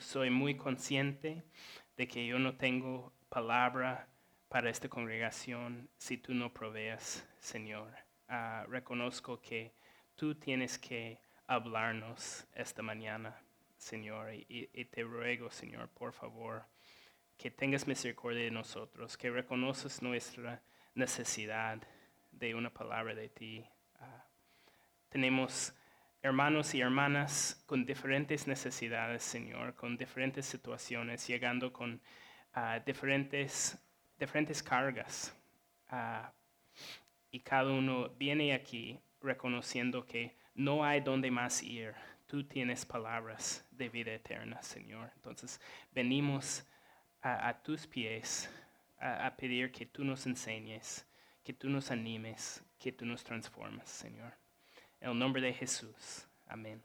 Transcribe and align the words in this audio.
Soy 0.00 0.30
muy 0.30 0.56
consciente 0.56 1.44
de 1.96 2.08
que 2.08 2.26
yo 2.26 2.38
no 2.38 2.56
tengo 2.56 3.12
palabra 3.28 4.08
para 4.48 4.68
esta 4.70 4.88
congregación 4.88 5.88
si 5.96 6.18
tú 6.18 6.34
no 6.34 6.52
proveas, 6.52 7.26
Señor. 7.38 7.94
Ah, 8.28 8.64
reconozco 8.68 9.40
que 9.40 9.74
tú 10.14 10.34
tienes 10.34 10.78
que 10.78 11.20
hablarnos 11.46 12.46
esta 12.54 12.82
mañana, 12.82 13.40
Señor, 13.76 14.34
y, 14.34 14.84
te 14.86 15.02
ruego, 15.02 15.50
Señor, 15.50 15.88
por 15.90 16.12
favor, 16.12 16.66
que 17.36 17.50
tengas 17.50 17.86
misericordia 17.86 18.44
de 18.44 18.50
nosotros, 18.50 19.16
que 19.16 19.30
reconoces 19.30 20.02
nuestra 20.02 20.62
necesidad 20.94 21.80
de 22.32 22.54
una 22.54 22.70
palabra 22.70 23.14
de 23.14 23.28
ti. 23.28 23.64
Ah, 24.00 24.26
tenemos 25.08 25.72
hermanos 26.22 26.74
y 26.74 26.80
hermanas 26.80 27.62
con 27.66 27.84
diferentes 27.84 28.46
necesidades, 28.46 29.22
Señor, 29.22 29.74
con 29.74 29.96
diferentes 29.96 30.46
situaciones, 30.46 31.26
llegando 31.26 31.72
con 31.72 32.00
ah, 32.54 32.80
diferentes, 32.84 33.78
diferentes 34.18 34.62
cargas. 34.62 35.34
Ah, 35.88 36.32
y 37.30 37.40
cada 37.40 37.70
uno 37.70 38.08
viene 38.10 38.54
aquí 38.54 38.98
reconociendo 39.20 40.04
que 40.04 40.36
no 40.54 40.84
hay 40.84 41.00
donde 41.00 41.30
más 41.30 41.62
ir. 41.62 41.94
Tú 42.26 42.44
tienes 42.44 42.84
palabras 42.84 43.64
de 43.70 43.88
vida 43.88 44.12
eterna, 44.12 44.60
Señor. 44.62 45.12
Entonces, 45.14 45.60
venimos 45.92 46.66
a, 47.22 47.60
tus 47.62 47.86
pies 47.86 48.48
a, 48.98 49.26
a 49.26 49.36
pedir 49.36 49.72
que 49.72 49.86
tú 49.86 50.04
nos 50.04 50.26
enseñes, 50.26 51.06
que 51.44 51.52
tú 51.52 51.68
nos 51.68 51.90
animes, 51.90 52.64
que 52.78 52.92
tú 52.92 53.04
nos 53.04 53.22
transformes, 53.22 53.88
Señor. 53.88 54.32
En 55.00 55.10
el 55.10 55.18
nombre 55.18 55.42
de 55.42 55.52
Jesús. 55.52 56.26
Amén. 56.46 56.82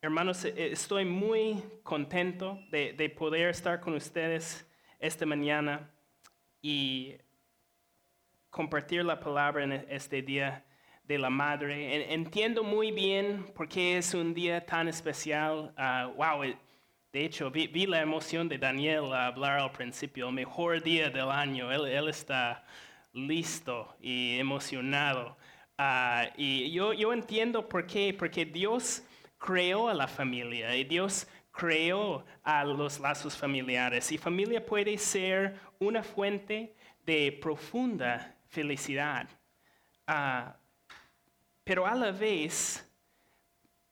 Hermanos, 0.00 0.44
eh, 0.44 0.54
estoy 0.72 1.04
muy 1.04 1.62
contento 1.82 2.60
de, 2.70 2.92
de, 2.92 3.08
poder 3.10 3.48
estar 3.48 3.80
con 3.80 3.94
ustedes 3.94 4.66
esta 5.00 5.26
mañana 5.26 5.90
y 6.62 7.14
compartir 8.50 9.04
la 9.04 9.18
palabra 9.18 9.64
en 9.64 9.72
este 9.88 10.22
día 10.22 10.64
de 11.04 11.18
la 11.18 11.30
madre. 11.30 12.12
Entiendo 12.12 12.62
muy 12.62 12.90
bien 12.90 13.44
por 13.54 13.68
qué 13.68 13.98
es 13.98 14.14
un 14.14 14.34
día 14.34 14.64
tan 14.64 14.88
especial. 14.88 15.72
Uh, 15.76 16.14
wow, 16.16 16.42
de 17.12 17.24
hecho, 17.24 17.50
vi, 17.50 17.86
la 17.86 18.00
emoción 18.00 18.48
de 18.48 18.58
Daniel 18.58 19.12
hablar 19.12 19.60
al 19.60 19.72
principio, 19.72 20.28
el 20.28 20.34
mejor 20.34 20.82
día 20.82 21.08
del 21.10 21.30
año. 21.30 21.72
Él 21.72 22.08
está 22.08 22.64
listo 23.16 23.96
y 24.00 24.38
emocionado. 24.38 25.36
Uh, 25.78 26.30
y 26.36 26.70
yo, 26.70 26.92
yo 26.92 27.12
entiendo 27.12 27.68
por 27.68 27.86
qué, 27.86 28.14
porque 28.16 28.44
Dios 28.44 29.02
creó 29.38 29.88
a 29.88 29.94
la 29.94 30.06
familia 30.06 30.74
y 30.76 30.84
Dios 30.84 31.26
creó 31.50 32.24
a 32.42 32.64
los 32.64 33.00
lazos 33.00 33.36
familiares. 33.36 34.12
Y 34.12 34.18
familia 34.18 34.64
puede 34.64 34.96
ser 34.98 35.58
una 35.78 36.02
fuente 36.02 36.74
de 37.04 37.32
profunda 37.40 38.36
felicidad. 38.48 39.28
Uh, 40.06 40.52
pero 41.64 41.86
a 41.86 41.94
la 41.94 42.12
vez, 42.12 42.86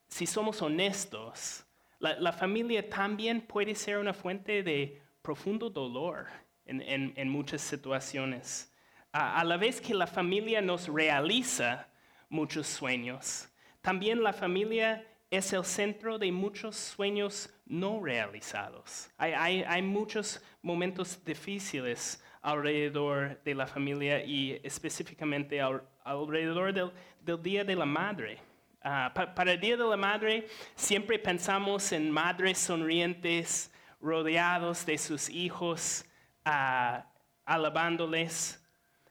si 0.07 0.27
somos 0.27 0.61
honestos, 0.63 1.65
la, 1.99 2.19
la, 2.21 2.33
familia 2.33 2.89
también 2.89 3.41
puede 3.41 3.75
ser 3.75 3.99
una 3.99 4.13
fuente 4.13 4.63
de 4.63 5.03
profundo 5.23 5.71
dolor 5.71 6.27
en, 6.67 6.83
en, 6.83 7.13
en 7.17 7.29
muchas 7.29 7.63
situaciones. 7.63 8.74
A 9.17 9.45
la 9.45 9.57
vez 9.57 9.81
que 9.81 9.95
la 9.95 10.09
familia 10.09 10.61
nos 10.61 10.89
realiza 10.89 11.87
muchos 12.29 12.67
sueños, 12.67 13.49
también 13.81 14.21
la 14.21 14.33
familia 14.33 15.07
es 15.31 15.53
el 15.53 15.65
centro 15.65 16.19
de 16.19 16.33
muchos 16.33 16.75
sueños 16.75 17.49
no 17.65 18.03
realizados. 18.03 19.09
Hay, 19.17 19.83
muchos 19.83 20.43
momentos 20.63 21.25
difíciles 21.25 22.21
alrededor 22.43 23.41
de 23.45 23.55
la 23.55 23.69
familia 23.69 24.25
y 24.25 24.61
específicamente 24.65 25.61
alrededor 25.61 26.75
del, 26.75 27.41
Día 27.41 27.63
de 27.63 27.77
la 27.77 27.87
Madre. 27.87 28.39
Pa, 28.83 29.33
para 29.33 29.53
el 29.53 29.61
Día 29.61 29.77
de 29.77 29.85
la 29.85 29.97
Madre 29.97 30.49
siempre 30.75 31.21
pensamos 31.21 31.93
en 31.93 32.11
madres 32.11 32.59
sonrientes, 32.59 33.73
rodeados 34.01 34.85
de 34.85 34.99
sus 34.99 35.31
hijos, 35.31 36.05
uh, 36.45 37.01
alabándoles. 37.45 38.64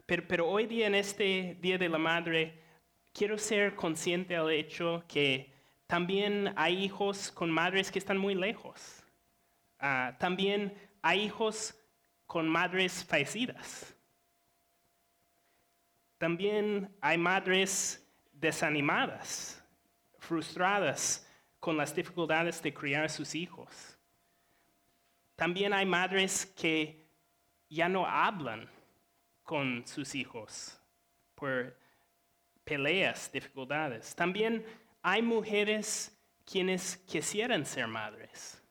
Pero, 0.06 0.50
hoy 0.50 0.66
día, 0.68 0.88
en 0.88 0.96
este 0.96 1.58
Día 1.62 1.78
de 1.78 1.88
la 1.88 1.98
Madre, 1.98 2.60
quiero 3.14 3.38
ser 3.38 3.76
consciente 3.76 4.34
del 4.34 4.50
hecho 4.52 5.04
que 5.08 5.54
también 5.88 6.54
hay 6.58 6.84
hijos 6.84 7.32
con 7.32 7.50
madres 7.50 7.92
que 7.92 8.00
están 8.00 8.18
muy 8.18 8.36
lejos. 8.36 9.04
Uh, 9.80 10.18
también 10.18 10.74
hay 11.02 11.22
hijos 11.22 11.76
con 12.26 12.50
madres 12.50 13.06
fallecidas. 13.06 13.96
También 16.18 16.96
hay 17.00 17.18
madres 17.18 18.06
desanimadas, 18.32 19.64
frustradas 20.18 21.30
con 21.60 21.78
las 21.78 21.96
dificultades 21.96 22.62
de 22.62 22.74
criar 22.74 23.06
a 23.06 23.10
sus 23.10 23.36
hijos. 23.36 23.98
También 25.36 25.74
hay 25.74 25.86
madres 25.86 26.46
que 26.46 27.08
ya 27.70 27.88
no 27.88 28.06
hablan 28.06 28.70
con 29.44 29.86
sus 29.86 30.16
hijos 30.16 30.80
por 31.36 31.76
peleas, 32.64 33.32
dificultades. 33.32 34.16
También 34.16 34.66
hay 35.02 35.22
mujeres 35.22 36.18
quienes 36.46 36.98
quisieran 36.98 37.66
ser 37.66 37.88
madres. 37.88 38.62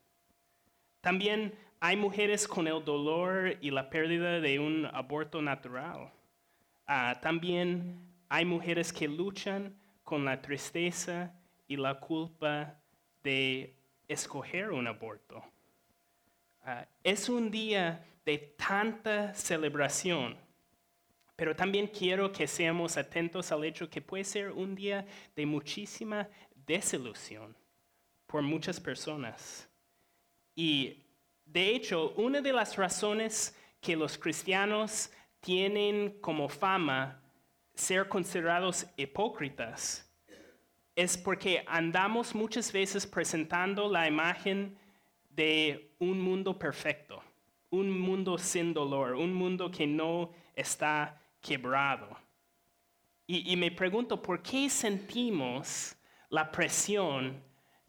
También 1.00 1.54
hay 1.80 1.96
mujeres 1.96 2.46
con 2.46 2.66
el 2.68 2.84
dolor 2.84 3.56
y 3.60 3.70
la 3.70 3.90
pérdida 3.90 4.40
de 4.40 4.58
un 4.58 4.86
aborto 4.86 5.42
natural. 5.42 6.12
Uh, 6.88 7.20
también 7.20 7.98
hay 8.28 8.44
mujeres 8.44 8.92
que 8.92 9.08
luchan 9.08 9.76
con 10.04 10.24
la 10.24 10.40
tristeza 10.40 11.34
y 11.66 11.76
la 11.76 11.98
culpa 11.98 12.76
de 13.22 13.74
escoger 14.06 14.70
un 14.70 14.86
aborto. 14.86 15.42
Uh, 16.64 16.84
es 17.02 17.28
un 17.28 17.50
día 17.50 18.04
de 18.24 18.38
tanta 18.38 19.34
celebración, 19.34 20.36
pero 21.42 21.56
también 21.56 21.88
quiero 21.88 22.30
que 22.30 22.46
seamos 22.46 22.96
atentos 22.96 23.50
al 23.50 23.64
hecho 23.64 23.90
que 23.90 24.00
puede 24.00 24.22
ser 24.22 24.52
un 24.52 24.76
día 24.76 25.04
de 25.34 25.44
muchísima 25.44 26.28
desilusión 26.54 27.56
por 28.28 28.42
muchas 28.42 28.78
personas. 28.78 29.68
Y 30.54 31.02
de 31.44 31.70
hecho, 31.74 32.10
una 32.10 32.40
de 32.40 32.52
las 32.52 32.76
razones 32.76 33.58
que 33.80 33.96
los 33.96 34.16
cristianos 34.16 35.10
tienen 35.40 36.20
como 36.20 36.48
fama 36.48 37.20
ser 37.74 38.06
considerados 38.06 38.86
hipócritas 38.96 40.08
es 40.94 41.18
porque 41.18 41.64
andamos 41.66 42.36
muchas 42.36 42.70
veces 42.70 43.04
presentando 43.04 43.90
la 43.90 44.06
imagen 44.06 44.78
de 45.28 45.92
un 45.98 46.20
mundo 46.20 46.56
perfecto, 46.56 47.20
un 47.70 47.98
mundo 47.98 48.38
sin 48.38 48.72
dolor, 48.72 49.16
un 49.16 49.34
mundo 49.34 49.72
que 49.72 49.88
no 49.88 50.30
está 50.54 51.18
quebrado. 51.42 52.08
Y, 53.26 53.56
me 53.56 53.70
pregunto, 53.70 54.20
¿por 54.20 54.42
qué 54.42 54.68
sentimos 54.68 55.96
la 56.28 56.50
presión 56.50 57.42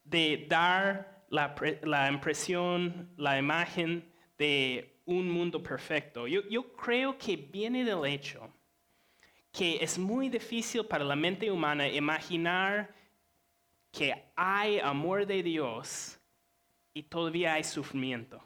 de 0.04 0.46
dar 0.50 1.26
la, 1.30 2.10
impresión, 2.12 3.14
la 3.18 3.38
imagen 3.38 4.14
de 4.38 5.02
un 5.06 5.30
mundo 5.30 5.62
perfecto. 5.62 6.28
Yo, 6.28 6.42
yo 6.50 6.74
creo 6.74 7.18
que 7.18 7.36
viene 7.36 7.84
del 7.84 8.06
hecho 8.06 8.50
que 9.52 9.78
es 9.82 10.00
muy 10.00 10.30
difícil 10.30 10.86
para 10.86 11.04
la 11.04 11.16
mente 11.16 11.52
humana 11.52 11.88
imaginar 11.88 12.94
que 13.92 14.32
hay 14.36 14.80
amor 14.80 15.26
de 15.26 15.44
Dios 15.44 16.20
y 16.94 17.04
todavía 17.04 17.54
hay 17.54 17.64
sufrimiento. 17.64 18.44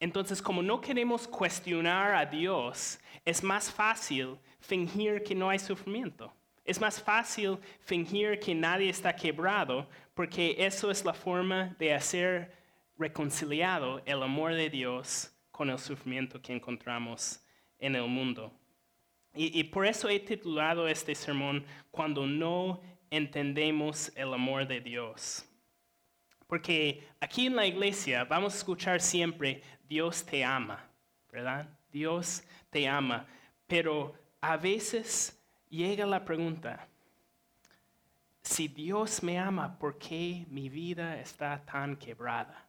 Entonces, 0.00 0.40
como 0.40 0.62
no 0.62 0.80
queremos 0.80 1.28
cuestionar 1.28 2.14
a 2.14 2.26
Dios, 2.26 2.98
es 3.24 3.44
más 3.44 3.70
fácil 3.70 4.38
fingir 4.58 5.22
que 5.22 5.34
no 5.34 5.50
hay 5.50 5.58
sufrimiento. 5.58 6.32
Es 6.64 6.80
más 6.80 7.02
fácil 7.02 7.58
fingir 7.80 8.40
que 8.40 8.54
nadie 8.54 8.88
está 8.88 9.14
quebrado 9.14 9.88
porque 10.14 10.56
eso 10.58 10.90
es 10.90 11.04
la 11.04 11.14
forma 11.14 11.76
de 11.78 11.94
hacer 11.94 12.52
reconciliado 12.96 14.02
el 14.04 14.22
amor 14.22 14.54
de 14.54 14.70
Dios 14.70 15.32
con 15.50 15.70
el 15.70 15.78
sufrimiento 15.78 16.40
que 16.40 16.52
encontramos 16.52 17.40
en 17.78 17.96
el 17.96 18.06
mundo. 18.06 18.52
Y, 19.34 19.62
por 19.64 19.86
eso 19.86 20.08
he 20.08 20.18
titulado 20.18 20.88
este 20.88 21.14
sermón 21.14 21.64
Cuando 21.90 22.26
no 22.26 22.80
entendemos 23.10 24.10
el 24.16 24.34
amor 24.34 24.66
de 24.66 24.80
Dios. 24.80 25.44
Porque 26.48 27.06
aquí 27.20 27.46
en 27.46 27.54
la 27.54 27.66
iglesia 27.66 28.24
vamos 28.24 28.54
a 28.54 28.56
escuchar 28.56 29.00
siempre, 29.00 29.62
Dios 29.90 30.24
te 30.24 30.44
ama, 30.44 30.88
¿verdad? 31.32 31.68
Dios 31.90 32.44
te 32.70 32.86
ama. 32.86 33.26
Pero 33.66 34.14
a 34.40 34.56
veces 34.56 35.36
llega 35.68 36.06
la 36.06 36.24
pregunta, 36.24 36.86
si 38.40 38.68
Dios 38.68 39.20
me 39.24 39.36
ama, 39.36 39.76
¿por 39.80 39.98
qué 39.98 40.46
mi 40.48 40.68
vida 40.68 41.20
está 41.20 41.60
tan 41.66 41.96
quebrada? 41.96 42.68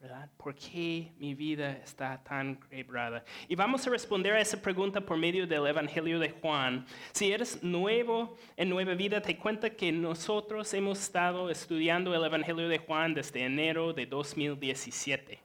¿Verdad? 0.00 0.30
¿Por 0.38 0.54
qué 0.54 1.12
mi 1.18 1.34
vida 1.34 1.70
está 1.72 2.22
tan 2.24 2.56
quebrada? 2.56 3.22
Y 3.46 3.54
vamos 3.54 3.86
a 3.86 3.90
responder 3.90 4.32
a 4.32 4.40
esa 4.40 4.60
pregunta 4.60 5.02
por 5.02 5.18
medio 5.18 5.46
del 5.46 5.66
Evangelio 5.66 6.18
de 6.18 6.30
Juan. 6.30 6.86
Si 7.12 7.30
eres 7.30 7.62
nuevo 7.62 8.38
en 8.56 8.70
Nueva 8.70 8.94
Vida, 8.94 9.20
te 9.20 9.36
cuenta 9.36 9.68
que 9.68 9.92
nosotros 9.92 10.72
hemos 10.72 10.98
estado 10.98 11.50
estudiando 11.50 12.14
el 12.14 12.24
Evangelio 12.24 12.68
de 12.68 12.78
Juan 12.78 13.12
desde 13.12 13.44
enero 13.44 13.92
de 13.92 14.06
2017. 14.06 15.43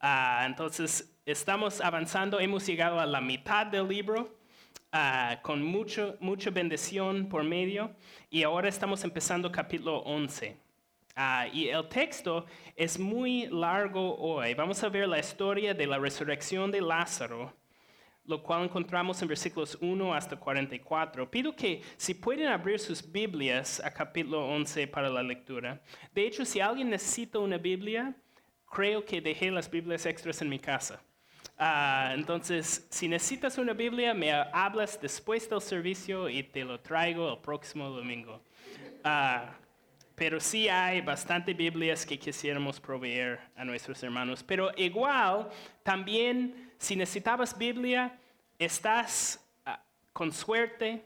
Ah, 0.00 0.44
entonces, 0.46 1.18
estamos 1.26 1.80
avanzando, 1.80 2.38
hemos 2.38 2.64
llegado 2.64 3.00
a 3.00 3.06
la 3.06 3.20
mitad 3.20 3.66
del 3.66 3.88
libro. 3.88 4.38
Ah, 4.92 5.40
con 5.42 5.62
mucho, 5.62 6.16
mucha 6.20 6.50
bendición 6.50 7.28
por 7.28 7.42
medio. 7.42 7.90
Y 8.30 8.44
ahora 8.44 8.68
estamos 8.68 9.02
empezando 9.02 9.50
capítulo 9.50 9.98
11. 9.98 10.56
Ah, 11.16 11.48
y 11.52 11.68
el 11.68 11.88
texto 11.88 12.46
es 12.76 12.96
muy 12.96 13.48
largo 13.48 14.16
hoy. 14.18 14.54
Vamos 14.54 14.84
a 14.84 14.88
ver 14.88 15.08
la 15.08 15.18
historia 15.18 15.74
de 15.74 15.86
la 15.88 15.98
resurrección 15.98 16.70
de 16.70 16.80
Lázaro, 16.80 17.52
lo 18.24 18.40
cual 18.40 18.62
encontramos 18.64 19.20
en 19.20 19.26
versículos 19.26 19.76
1 19.80 20.14
hasta 20.14 20.36
44. 20.36 21.28
Pido 21.28 21.56
que 21.56 21.82
si 21.96 22.14
pueden 22.14 22.46
abrir 22.46 22.78
sus 22.78 23.10
Biblias 23.10 23.82
a 23.84 23.92
capítulo 23.92 24.46
11 24.46 24.86
para 24.86 25.10
la 25.10 25.24
lectura. 25.24 25.82
De 26.14 26.24
hecho, 26.24 26.44
si 26.44 26.60
alguien 26.60 26.88
necesita 26.88 27.40
una 27.40 27.58
Biblia, 27.58 28.14
creo 28.70 29.04
que 29.04 29.20
dejé 29.20 29.50
las 29.50 29.70
Biblias 29.70 30.06
extras 30.06 30.40
en 30.42 30.48
mi 30.48 30.58
casa. 30.58 31.00
Ah, 31.60 32.12
entonces, 32.14 32.86
si 32.88 33.08
necesitas 33.08 33.58
una 33.58 33.72
Biblia, 33.72 34.14
me 34.14 34.30
hablas 34.32 35.00
después 35.00 35.50
del 35.50 35.60
servicio 35.60 36.28
y 36.28 36.44
te 36.44 36.64
lo 36.64 36.78
traigo 36.78 37.32
el 37.32 37.38
próximo 37.38 37.88
domingo. 37.88 38.40
Ah, 39.02 39.54
pero 40.14 40.38
sí 40.38 40.68
hay 40.68 41.00
bastante 41.00 41.54
Biblias 41.54 42.06
que 42.06 42.18
quisiéramos 42.18 42.78
proveer 42.78 43.40
a 43.56 43.64
nuestros 43.64 44.00
hermanos. 44.04 44.44
Pero 44.44 44.70
igual, 44.76 45.48
también, 45.82 46.72
si 46.78 46.94
necesitabas 46.94 47.56
Biblia, 47.58 48.16
estás 48.58 49.44
ah, 49.64 49.82
con 50.12 50.32
suerte 50.32 51.04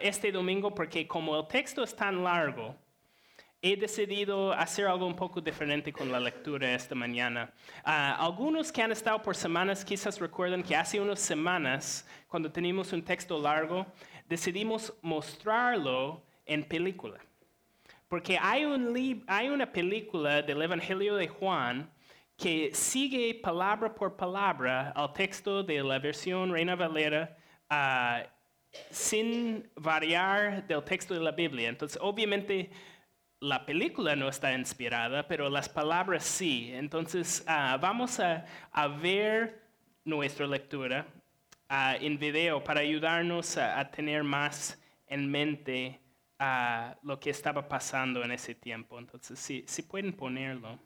este 0.00 0.32
domingo 0.32 0.74
porque 0.74 1.06
como 1.06 1.38
el 1.38 1.46
texto 1.46 1.82
es 1.84 1.94
tan 1.94 2.24
largo, 2.24 2.74
he 3.60 3.76
decidido 3.76 4.52
hacer 4.52 4.86
algo 4.86 5.06
un 5.06 5.16
poco 5.16 5.40
diferente 5.40 5.92
con 5.92 6.12
la 6.12 6.20
lectura 6.20 6.72
esta 6.74 6.94
mañana. 6.94 7.52
Ah, 7.84 8.16
algunos 8.18 8.70
que 8.70 8.82
han 8.82 8.92
estado 8.92 9.20
por 9.20 9.34
semanas 9.34 9.84
quizás 9.84 10.20
recuerdan 10.20 10.62
que 10.62 10.76
hace 10.76 11.00
unas 11.00 11.18
semanas, 11.18 12.06
cuando 12.28 12.50
teníamos 12.52 12.92
un 12.92 13.02
texto 13.02 13.40
largo, 13.40 13.86
decidimos 14.28 14.92
mostrarlo 15.02 16.24
en 16.46 16.64
película. 16.64 17.18
Porque 18.08 18.38
hay, 18.40 18.64
un 18.64 19.24
hay 19.26 19.48
una 19.48 19.70
película 19.70 20.40
del 20.40 20.62
Evangelio 20.62 21.16
de 21.16 21.28
Juan 21.28 21.90
que 22.36 22.70
sigue 22.72 23.34
palabra 23.42 23.92
por 23.94 24.16
palabra 24.16 24.90
al 24.90 25.12
texto 25.12 25.64
de 25.64 25.82
la 25.82 25.98
versión 25.98 26.52
Reina 26.52 26.76
Valera. 26.76 27.36
Ah, 27.68 28.22
sin 28.90 29.68
variar 29.76 30.66
del 30.66 30.84
texto 30.84 31.14
de 31.14 31.20
la 31.20 31.32
Biblia. 31.32 31.68
Entonces, 31.68 31.98
obviamente, 32.00 32.70
la 33.40 33.64
película 33.64 34.16
no 34.16 34.28
está 34.28 34.52
inspirada, 34.52 35.26
pero 35.28 35.48
las 35.48 35.68
palabras 35.68 36.24
sí. 36.24 36.70
Entonces 36.72 37.44
ah, 37.46 37.78
vamos 37.80 38.20
a, 38.20 38.44
ver 39.00 39.62
nuestra 40.04 40.46
lectura 40.46 41.06
ah, 41.68 41.96
en 42.00 42.18
video 42.18 42.62
para 42.62 42.80
ayudarnos 42.80 43.56
a, 43.56 43.90
tener 43.90 44.24
más 44.24 44.78
en 45.06 45.30
mente 45.30 46.00
ah, 46.38 46.96
lo 47.02 47.20
que 47.20 47.30
estaba 47.30 47.68
pasando 47.68 48.24
en 48.24 48.32
ese 48.32 48.54
tiempo. 48.54 48.98
Entonces, 48.98 49.38
si, 49.38 49.64
si 49.66 49.82
pueden 49.82 50.12
ponerlo. 50.12 50.78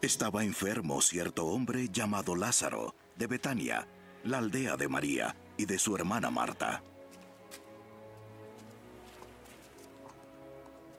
Estaba 0.00 0.44
enfermo 0.44 1.00
cierto 1.00 1.46
hombre 1.46 1.88
llamado 1.88 2.36
Lázaro, 2.36 2.94
de 3.16 3.26
Betania 3.26 3.88
la 4.24 4.38
aldea 4.38 4.76
de 4.76 4.88
María 4.88 5.36
y 5.56 5.64
de 5.64 5.78
su 5.78 5.94
hermana 5.96 6.30
Marta. 6.30 6.82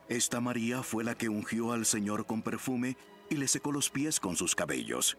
Esta 0.07 0.41
María 0.41 0.81
fue 0.81 1.03
la 1.03 1.15
que 1.15 1.29
ungió 1.29 1.71
al 1.71 1.85
Señor 1.85 2.25
con 2.25 2.41
perfume 2.41 2.97
y 3.29 3.35
le 3.35 3.47
secó 3.47 3.71
los 3.71 3.89
pies 3.89 4.19
con 4.19 4.35
sus 4.35 4.55
cabellos. 4.55 5.17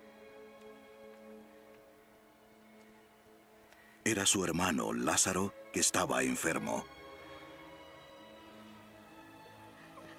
Era 4.04 4.26
su 4.26 4.44
hermano 4.44 4.92
Lázaro 4.92 5.54
que 5.72 5.78
estaba 5.78 6.22
enfermo. 6.22 6.84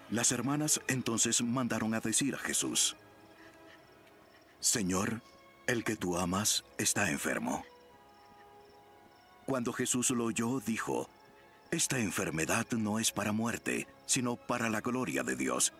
Las 0.09 0.31
hermanas 0.31 0.81
entonces 0.87 1.41
mandaron 1.41 1.93
a 1.93 1.99
decir 1.99 2.35
a 2.35 2.37
Jesús, 2.37 2.95
Señor, 4.59 5.21
el 5.67 5.83
que 5.83 5.95
tú 5.95 6.17
amas 6.17 6.63
está 6.77 7.09
enfermo. 7.09 7.63
Cuando 9.45 9.73
Jesús 9.73 10.09
lo 10.11 10.25
oyó, 10.25 10.59
dijo, 10.59 11.09
Esta 11.71 11.99
enfermedad 11.99 12.65
no 12.71 12.99
es 12.99 13.11
para 13.11 13.31
muerte, 13.31 13.87
sino 14.05 14.35
para 14.35 14.69
la 14.69 14.81
gloria 14.81 15.23
de 15.23 15.35
Dios, 15.35 15.73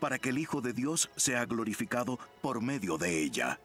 para 0.00 0.18
que 0.18 0.30
el 0.30 0.38
Hijo 0.38 0.60
de 0.60 0.72
Dios 0.72 1.10
sea 1.16 1.44
glorificado 1.44 2.18
por 2.42 2.62
medio 2.62 2.98
de 2.98 3.22
ella. 3.22 3.58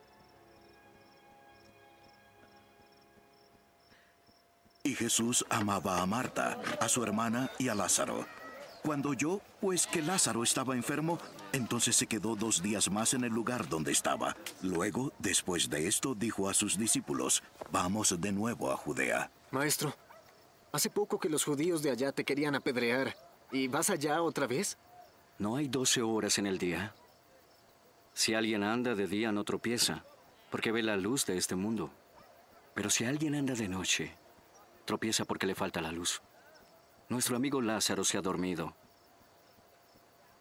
Y 4.83 4.95
Jesús 4.95 5.45
amaba 5.49 6.01
a 6.01 6.05
Marta, 6.05 6.59
a 6.79 6.89
su 6.89 7.03
hermana 7.03 7.51
y 7.59 7.67
a 7.67 7.75
Lázaro. 7.75 8.25
Cuando 8.83 9.09
oyó, 9.09 9.41
pues, 9.59 9.85
que 9.85 10.01
Lázaro 10.01 10.41
estaba 10.41 10.75
enfermo, 10.75 11.19
entonces 11.53 11.95
se 11.95 12.07
quedó 12.07 12.35
dos 12.35 12.63
días 12.63 12.89
más 12.89 13.13
en 13.13 13.23
el 13.23 13.31
lugar 13.31 13.69
donde 13.69 13.91
estaba. 13.91 14.35
Luego, 14.63 15.13
después 15.19 15.69
de 15.69 15.87
esto, 15.87 16.15
dijo 16.15 16.49
a 16.49 16.53
sus 16.53 16.77
discípulos, 16.77 17.43
Vamos 17.71 18.19
de 18.19 18.31
nuevo 18.31 18.71
a 18.71 18.77
Judea. 18.77 19.29
Maestro, 19.51 19.93
hace 20.71 20.89
poco 20.89 21.19
que 21.19 21.29
los 21.29 21.43
judíos 21.43 21.83
de 21.83 21.91
allá 21.91 22.11
te 22.11 22.23
querían 22.23 22.55
apedrear. 22.55 23.15
¿Y 23.51 23.67
vas 23.67 23.89
allá 23.91 24.21
otra 24.21 24.47
vez? 24.47 24.77
No 25.37 25.57
hay 25.57 25.67
doce 25.67 26.01
horas 26.01 26.39
en 26.39 26.47
el 26.47 26.57
día. 26.57 26.95
Si 28.13 28.33
alguien 28.33 28.63
anda 28.63 28.95
de 28.95 29.07
día 29.07 29.31
no 29.31 29.43
tropieza, 29.43 30.03
porque 30.49 30.71
ve 30.71 30.81
la 30.81 30.97
luz 30.97 31.25
de 31.25 31.37
este 31.37 31.55
mundo. 31.55 31.91
Pero 32.73 32.89
si 32.89 33.05
alguien 33.05 33.35
anda 33.35 33.53
de 33.53 33.67
noche, 33.67 34.11
tropieza 34.85 35.23
porque 35.25 35.45
le 35.45 35.55
falta 35.55 35.81
la 35.81 35.91
luz. 35.91 36.21
Nuestro 37.11 37.35
amigo 37.35 37.59
Lázaro 37.59 38.05
se 38.05 38.17
ha 38.17 38.21
dormido, 38.21 38.73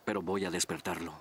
pero 0.05 0.23
voy 0.23 0.45
a 0.45 0.53
despertarlo. 0.53 1.21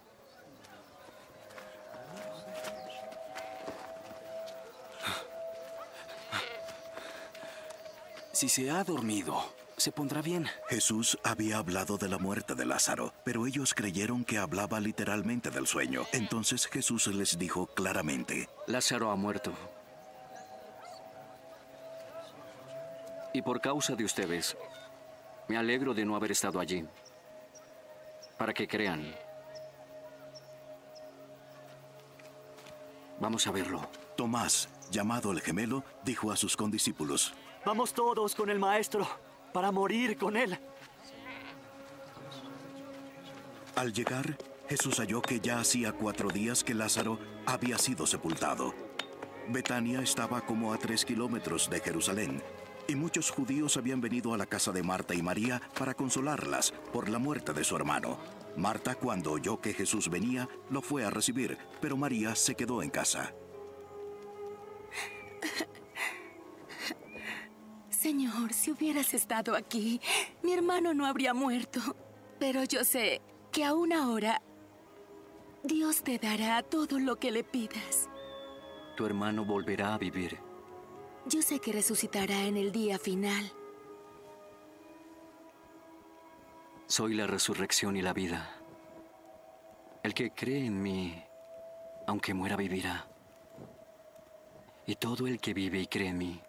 Si 8.32 8.48
se 8.48 8.70
ha 8.70 8.84
dormido, 8.84 9.44
se 9.76 9.92
pondrá 9.92 10.22
bien. 10.22 10.48
Jesús 10.68 11.18
había 11.24 11.58
hablado 11.58 11.98
de 11.98 12.10
la 12.10 12.20
muerte 12.20 12.54
de 12.54 12.68
Lázaro, 12.68 13.12
pero 13.24 13.48
ellos 13.48 13.74
creyeron 13.74 14.26
que 14.26 14.38
hablaba 14.38 14.80
literalmente 14.80 15.50
del 15.50 15.66
sueño. 15.66 16.04
Entonces 16.12 16.68
Jesús 16.68 17.08
les 17.08 17.40
dijo 17.40 17.66
claramente, 17.66 18.48
Lázaro 18.68 19.10
ha 19.10 19.16
muerto. 19.16 19.52
Y 23.34 23.42
por 23.42 23.62
causa 23.62 23.96
de 23.96 24.04
ustedes, 24.04 24.56
me 25.50 25.58
alegro 25.58 25.94
de 25.94 26.06
no 26.06 26.16
haber 26.16 26.32
estado 26.32 26.60
allí, 26.60 26.86
para 28.38 28.54
que 28.54 28.68
crean. 28.68 29.14
Vamos 33.20 33.46
a 33.48 33.52
verlo. 33.52 33.82
Tomás, 34.16 34.70
llamado 34.92 35.32
el 35.32 35.42
gemelo, 35.42 35.84
dijo 36.06 36.32
a 36.32 36.38
sus 36.38 36.56
condiscípulos, 36.56 37.34
Vamos 37.66 37.94
todos 37.94 38.36
con 38.36 38.50
el 38.50 38.60
Maestro 38.60 39.08
para 39.52 39.72
morir 39.72 40.18
con 40.18 40.38
Él. 40.38 40.58
Al 43.76 43.92
llegar, 43.92 44.38
Jesús 44.70 45.00
halló 45.00 45.22
que 45.22 45.40
ya 45.40 45.60
hacía 45.60 45.92
cuatro 45.92 46.30
días 46.30 46.64
que 46.64 46.76
Lázaro 46.76 47.18
había 47.46 47.78
sido 47.78 48.06
sepultado. 48.06 48.74
Betania 49.48 50.02
estaba 50.02 50.42
como 50.42 50.74
a 50.74 50.78
tres 50.78 51.04
kilómetros 51.04 51.70
de 51.70 51.80
Jerusalén, 51.80 52.44
y 52.90 52.96
muchos 52.96 53.30
judíos 53.30 53.78
habían 53.78 54.02
venido 54.02 54.34
a 54.34 54.38
la 54.38 54.46
casa 54.46 54.72
de 54.72 54.84
Marta 54.84 55.14
y 55.14 55.22
María 55.22 55.62
para 55.78 55.94
consolarlas 55.94 56.72
por 56.92 57.10
la 57.10 57.20
muerte 57.20 57.54
de 57.54 57.64
su 57.64 57.76
hermano. 57.76 58.18
Marta, 58.58 58.96
cuando 58.96 59.32
oyó 59.32 59.62
que 59.62 59.74
Jesús 59.74 60.10
venía, 60.10 60.50
lo 60.70 60.82
fue 60.82 61.06
a 61.06 61.10
recibir, 61.10 61.58
pero 61.80 61.96
María 61.96 62.36
se 62.36 62.56
quedó 62.56 62.82
en 62.82 62.90
casa. 62.90 63.34
Señor, 67.90 68.54
si 68.54 68.72
hubieras 68.72 69.14
estado 69.14 69.56
aquí, 69.56 70.02
mi 70.42 70.54
hermano 70.54 70.94
no 70.94 71.06
habría 71.06 71.34
muerto. 71.34 71.80
Pero 72.40 72.64
yo 72.64 72.84
sé 72.84 73.22
que 73.52 73.66
aún 73.66 73.94
ahora 73.94 74.42
Dios 75.64 76.04
te 76.04 76.18
dará 76.18 76.64
todo 76.64 77.00
lo 77.00 77.18
que 77.18 77.32
le 77.32 77.44
pidas. 77.44 78.10
tu 78.96 79.06
hermano 79.06 79.46
volverá 79.46 79.94
a 79.94 79.98
vivir. 79.98 80.49
Yo 81.30 81.44
sé 81.44 81.60
que 81.60 81.72
resucitará 81.72 82.46
en 82.46 82.58
el 82.58 82.72
día 82.72 82.98
final. 82.98 83.52
Soy 86.88 87.14
la 87.14 87.28
resurrección 87.28 87.96
y 87.98 88.02
la 88.02 88.14
vida. 88.14 88.60
El 90.02 90.16
que 90.16 90.32
cree 90.32 90.66
en 90.66 90.82
mí, 90.82 91.24
aunque 92.08 92.34
muera, 92.34 92.56
vivirá. 92.56 93.08
Y 94.88 94.96
todo 94.96 95.28
el 95.28 95.40
que 95.40 95.54
vive 95.54 95.78
y 95.78 95.86
cree 95.86 96.08
en 96.08 96.18
mí, 96.18 96.42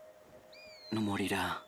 no 0.93 1.03
morirá. 1.03 1.63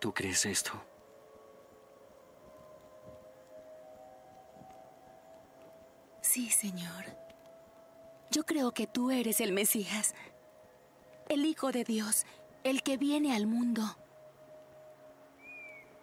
¿Tú 0.00 0.14
crees 0.14 0.46
esto? 0.46 0.72
Sí, 6.22 6.48
Señor. 6.48 7.19
Yo 8.30 8.44
creo 8.44 8.72
que 8.72 8.86
tú 8.86 9.10
eres 9.10 9.40
el 9.40 9.52
Mesías, 9.52 10.14
el 11.28 11.44
Hijo 11.44 11.72
de 11.72 11.84
Dios, 11.84 12.26
el 12.64 12.82
que 12.82 12.96
viene 12.96 13.34
al 13.34 13.46
mundo. 13.46 13.82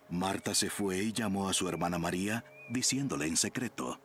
Marta 0.09 0.55
se 0.55 0.69
fue 0.69 0.97
y 0.97 1.13
llamó 1.13 1.49
a 1.49 1.53
su 1.53 1.67
hermana 1.67 1.97
María, 1.97 2.43
diciéndole 2.69 3.27
en 3.27 3.37
secreto, 3.37 3.99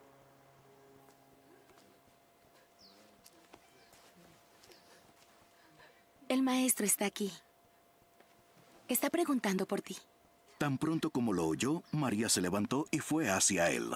El 6.33 6.41
maestro 6.41 6.87
está 6.87 7.05
aquí. 7.05 7.31
Está 8.89 9.11
preguntando 9.11 9.67
por 9.67 9.83
ti. 9.83 9.99
Tan 10.57 10.79
pronto 10.79 11.11
como 11.11 11.35
lo 11.35 11.47
oyó, 11.47 11.83
María 11.93 12.31
se 12.31 12.41
levantó 12.41 12.87
y 12.91 13.01
fue 13.01 13.29
hacia 13.29 13.69
él. 13.69 13.91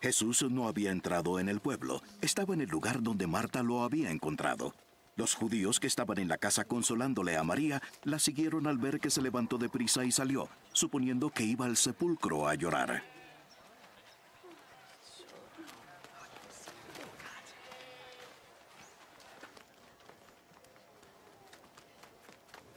Jesús 0.00 0.44
no 0.50 0.68
había 0.68 0.90
entrado 0.90 1.40
en 1.40 1.48
el 1.48 1.60
pueblo, 1.60 2.02
estaba 2.20 2.54
en 2.54 2.60
el 2.60 2.68
lugar 2.68 3.02
donde 3.02 3.26
Marta 3.26 3.62
lo 3.62 3.82
había 3.82 4.10
encontrado. 4.10 4.74
Los 5.16 5.34
judíos 5.34 5.80
que 5.80 5.86
estaban 5.86 6.18
en 6.18 6.28
la 6.28 6.36
casa 6.36 6.64
consolándole 6.64 7.36
a 7.36 7.42
María 7.42 7.82
la 8.04 8.18
siguieron 8.18 8.66
al 8.66 8.76
ver 8.76 9.00
que 9.00 9.10
se 9.10 9.22
levantó 9.22 9.56
de 9.56 9.70
prisa 9.70 10.04
y 10.04 10.12
salió, 10.12 10.48
suponiendo 10.72 11.30
que 11.30 11.44
iba 11.44 11.64
al 11.64 11.78
sepulcro 11.78 12.46
a 12.46 12.54
llorar. 12.54 13.02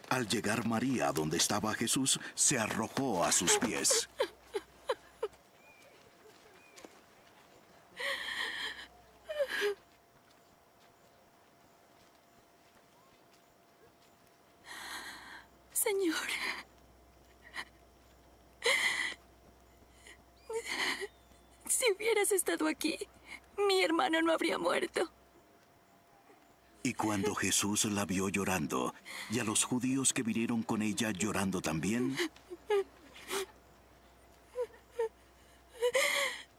Al 0.09 0.27
llegar 0.27 0.65
María 0.65 1.11
donde 1.11 1.38
estaba 1.38 1.73
Jesús, 1.75 2.19
se 2.33 2.57
arrojó 2.57 3.23
a 3.23 3.31
sus 3.31 3.57
pies. 3.59 4.09
Señor. 15.71 16.15
Si 21.67 21.91
hubieras 21.91 22.31
mi 23.68 23.82
hermano 23.84 24.22
no 24.22 24.32
habría 24.32 24.58
muerto. 24.58 25.12
Y 26.82 26.94
cuando 26.94 27.36
Jesús 27.36 27.86
la 27.86 28.06
vio 28.06 28.29
llorando, 28.29 28.94
y 29.29 29.39
a 29.39 29.44
los 29.44 29.65
judíos 29.65 30.13
que 30.13 30.24
vinieron 30.24 30.63
con 30.63 30.82
ella 30.82 31.12
llorando 31.12 31.62
también, 31.62 32.15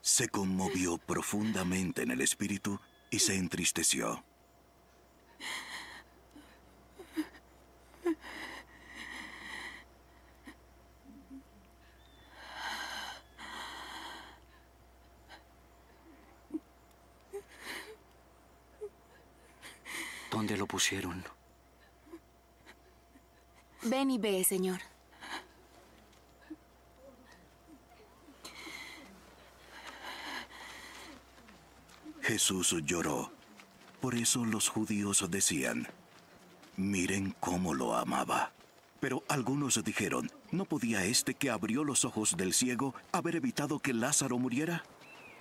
se 0.00 0.28
conmovió 0.28 0.98
profundamente 0.98 2.02
en 2.02 2.10
el 2.10 2.20
espíritu 2.20 2.78
y 3.10 3.20
se 3.20 3.36
entristeció. 3.36 4.22
¿Dónde 20.50 20.58
lo 20.58 20.66
pusieron? 20.66 21.22
Ven 23.84 24.10
y 24.10 24.18
ve, 24.18 24.42
Señor. 24.42 24.80
Jesús 32.22 32.74
lloró. 32.84 33.30
Por 34.00 34.16
eso 34.16 34.44
los 34.44 34.68
judíos 34.68 35.24
decían, 35.30 35.86
miren 36.76 37.36
cómo 37.38 37.72
lo 37.72 37.94
amaba. 37.94 38.50
Pero 38.98 39.22
algunos 39.28 39.80
dijeron, 39.84 40.32
¿no 40.50 40.64
podía 40.64 41.04
este 41.04 41.34
que 41.34 41.50
abrió 41.50 41.84
los 41.84 42.04
ojos 42.04 42.36
del 42.36 42.54
ciego 42.54 42.92
haber 43.12 43.36
evitado 43.36 43.78
que 43.78 43.94
Lázaro 43.94 44.36
muriera? 44.36 44.82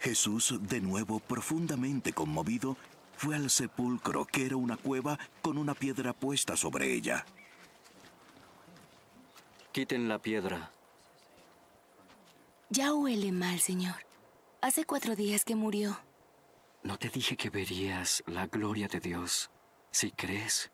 Jesús, 0.01 0.59
de 0.61 0.79
nuevo 0.81 1.19
profundamente 1.19 2.13
conmovido, 2.13 2.77
fue 3.19 3.35
al 3.35 3.49
sepulcro, 3.49 4.23
que 4.23 4.45
era 4.45 4.55
una 4.55 4.77
cueva 4.77 5.19
con 5.41 5.57
una 5.57 5.73
piedra 5.73 6.13
puesta 6.13 6.55
sobre 6.55 6.93
ella. 6.93 7.25
Quiten 9.73 10.07
la 10.07 10.19
piedra. 10.19 10.71
Ya 12.69 12.93
huele 12.93 13.33
mal, 13.33 13.59
Señor. 13.59 13.95
Hace 14.61 14.85
cuatro 14.85 15.17
días 15.17 15.43
que 15.43 15.55
murió. 15.55 15.99
¿No 16.81 16.97
te 16.97 17.09
dije 17.09 17.35
que 17.35 17.49
verías 17.49 18.23
la 18.25 18.47
gloria 18.47 18.87
de 18.87 19.01
Dios 19.01 19.51
si 19.91 20.11
crees? 20.11 20.71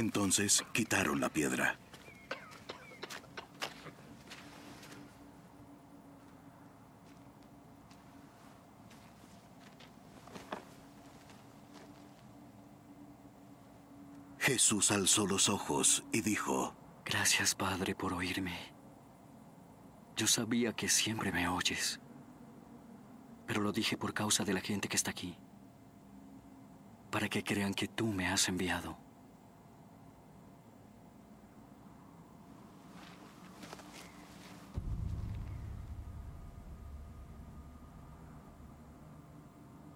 Entonces 0.00 0.64
quitaron 0.72 1.20
la 1.20 1.28
piedra. 1.28 1.78
Jesús 14.38 14.90
alzó 14.90 15.26
los 15.26 15.50
ojos 15.50 16.02
y 16.12 16.22
dijo, 16.22 16.74
Gracias, 17.04 17.54
Padre, 17.54 17.94
por 17.94 18.14
oírme. 18.14 18.58
Yo 20.16 20.26
sabía 20.26 20.72
que 20.72 20.88
siempre 20.88 21.30
me 21.30 21.46
oyes, 21.46 22.00
pero 23.46 23.60
lo 23.60 23.70
dije 23.70 23.98
por 23.98 24.14
causa 24.14 24.44
de 24.44 24.54
la 24.54 24.60
gente 24.60 24.88
que 24.88 24.96
está 24.96 25.10
aquí, 25.10 25.36
para 27.10 27.28
que 27.28 27.44
crean 27.44 27.74
que 27.74 27.86
tú 27.86 28.06
me 28.06 28.28
has 28.28 28.48
enviado. 28.48 29.09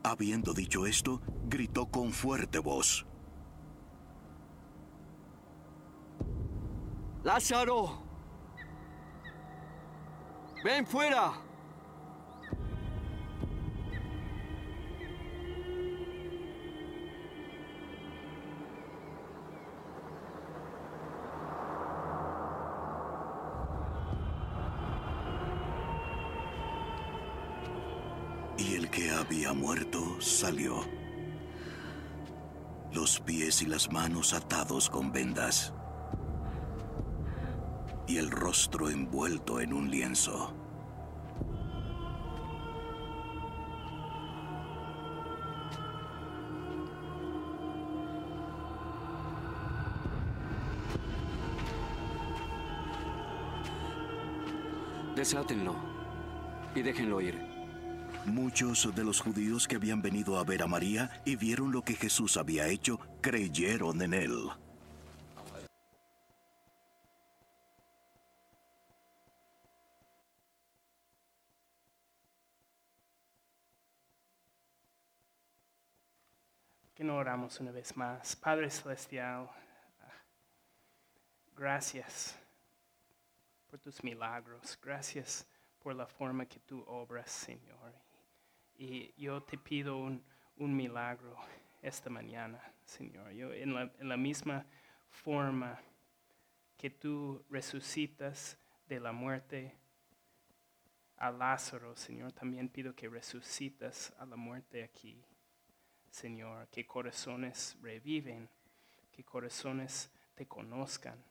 Habiendo 0.05 0.53
dicho 0.53 0.87
esto, 0.87 1.21
gritó 1.49 1.87
con 1.87 2.13
fuerte 2.13 2.59
voz. 2.59 3.07
Lázaro, 7.25 8.03
ven 10.63 10.87
fuera. 10.87 11.33
Había 29.45 29.61
muerto 29.61 30.21
salió. 30.21 30.81
Los 32.93 33.21
pies 33.21 33.61
y 33.61 33.67
las 33.67 33.93
manos 33.93 34.33
atados 34.33 34.89
con 34.89 35.13
vendas. 35.13 35.75
Y 38.07 38.17
el 38.17 38.31
rostro 38.31 38.89
envuelto 38.89 39.61
en 39.61 39.75
un 39.75 39.91
lienzo. 39.91 40.55
Desátenlo 55.15 55.75
y 56.75 56.83
déjenlo 56.83 57.21
ir. 57.21 57.54
Muchos 58.27 58.95
de 58.95 59.05
los 59.05 59.21
judíos 59.21 59.69
que 59.69 59.77
habían 59.77 60.01
venido 60.01 60.39
a 60.39 60.45
ver 60.45 60.63
a 60.63 60.67
María 60.67 61.23
y 61.27 61.37
vieron 61.37 61.73
lo 61.73 61.83
que 61.83 61.95
Jesús 61.95 62.39
había 62.39 62.67
hecho, 62.69 62.99
creyeron 63.21 64.01
en 64.01 64.15
él. 64.15 64.49
Que 76.95 77.05
no 77.05 77.17
oramos 77.17 77.61
una 77.61 77.73
vez 77.73 77.95
más. 77.95 78.35
Padre 78.37 78.71
Celestial, 78.71 79.51
gracias 81.55 82.39
por 83.67 83.79
tus 83.81 84.03
milagros. 84.03 84.79
Gracias 84.81 85.47
por 85.79 85.95
la 85.95 86.07
forma 86.07 86.47
que 86.47 86.61
tú 86.61 86.83
obras, 86.87 87.31
Señor. 87.31 87.93
Y 88.77 89.13
yo 89.17 89.43
te 89.43 89.59
pido 89.59 89.97
un, 89.97 90.23
milagro 90.57 91.37
esta 91.83 92.11
mañana, 92.11 92.61
Señor. 92.85 93.33
Yo, 93.33 93.53
en, 93.53 93.75
la, 93.75 93.93
en 93.99 94.09
la 94.09 94.17
misma 94.17 94.67
forma 95.11 95.81
que 96.77 96.91
tú 96.91 97.45
resucitas 97.51 98.59
de 98.89 99.01
la 99.01 99.13
muerte 99.13 99.75
a 101.17 101.31
Lázaro, 101.31 101.97
Señor, 101.97 102.33
también 102.33 102.69
pido 102.69 102.95
que 102.95 103.09
resucitas 103.09 104.13
a 104.19 104.27
la 104.27 104.37
muerte 104.37 104.83
aquí, 104.83 105.25
Señor. 106.11 106.69
Que 106.69 106.87
corazones 106.87 107.77
reviven, 107.81 108.49
que 109.13 109.25
corazones 109.25 110.11
te 110.35 110.47
conozcan 110.47 111.23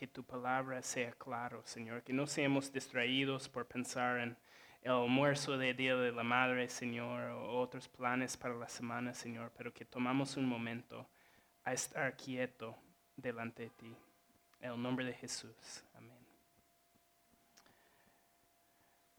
que 0.00 0.06
tu 0.06 0.24
palabra 0.24 0.82
sea 0.82 1.12
claro, 1.12 1.62
Señor, 1.66 2.02
que 2.02 2.14
no 2.14 2.26
seamos 2.26 2.72
distraídos 2.72 3.50
por 3.50 3.66
pensar 3.66 4.18
en 4.20 4.36
el 4.82 4.92
almuerzo 4.92 5.58
de 5.58 5.74
Día 5.74 5.96
de 5.96 6.12
la 6.12 6.22
Madre, 6.22 6.68
Señor, 6.68 7.30
o 7.32 7.60
otros 7.60 7.88
planes 7.88 8.36
para 8.36 8.54
la 8.54 8.68
semana, 8.68 9.14
Señor, 9.14 9.52
pero 9.56 9.72
que 9.72 9.84
tomamos 9.84 10.36
un 10.36 10.46
momento 10.46 11.06
a 11.64 11.72
estar 11.72 12.16
quieto 12.16 12.76
delante 13.16 13.64
de 13.64 13.70
ti. 13.70 13.96
En 14.60 14.72
el 14.72 14.82
nombre 14.82 15.04
de 15.04 15.14
Jesús. 15.14 15.84
Amén. 15.94 16.18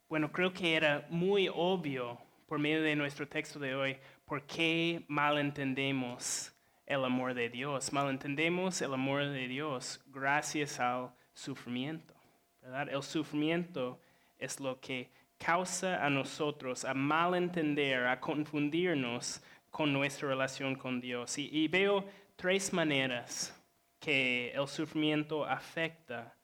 Bueno, 0.10 0.32
creo 0.32 0.54
que 0.54 0.76
era 0.76 1.08
muy 1.10 1.50
obvio 1.54 2.20
por 2.48 2.60
medio 2.60 2.82
de 2.82 2.96
nuestro 2.96 3.28
texto 3.28 3.60
de 3.60 3.76
hoy 3.76 3.98
por 4.26 4.46
qué 4.46 5.06
malentendemos 5.08 6.54
el 6.86 7.06
amor 7.06 7.34
de 7.34 7.50
Dios. 7.50 7.94
Malentendemos 7.94 8.82
el 8.82 8.94
amor 8.94 9.24
de 9.24 9.48
Dios 9.48 10.04
gracias 10.08 10.80
al 10.80 11.12
sufrimiento. 11.34 12.14
¿verdad? 12.62 12.90
El 12.90 13.02
sufrimiento 13.04 14.02
es 14.38 14.60
lo 14.60 14.80
que 14.82 15.10
causa 15.44 16.06
a 16.06 16.10
nosotros 16.10 16.86
a 16.86 16.94
malentender, 16.94 18.06
a 18.06 18.20
confundirnos 18.20 19.42
con 19.70 19.92
nuestra 19.92 20.30
relación 20.30 20.76
con 20.76 21.02
Dios. 21.02 21.38
Y, 21.38 21.68
veo 21.68 22.06
tres 22.36 22.72
maneras 22.72 23.58
que 24.00 24.52
el 24.52 24.68
sufrimiento 24.68 25.46
afecta 25.46 26.36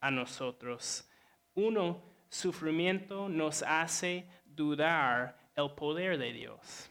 a 0.00 0.10
nosotros. 0.10 1.08
Uno, 1.54 2.02
sufrimiento 2.28 3.28
nos 3.28 3.62
hace 3.62 4.26
dudar 4.44 5.36
el 5.56 5.70
poder 5.70 6.18
de 6.18 6.32
Dios. 6.32 6.90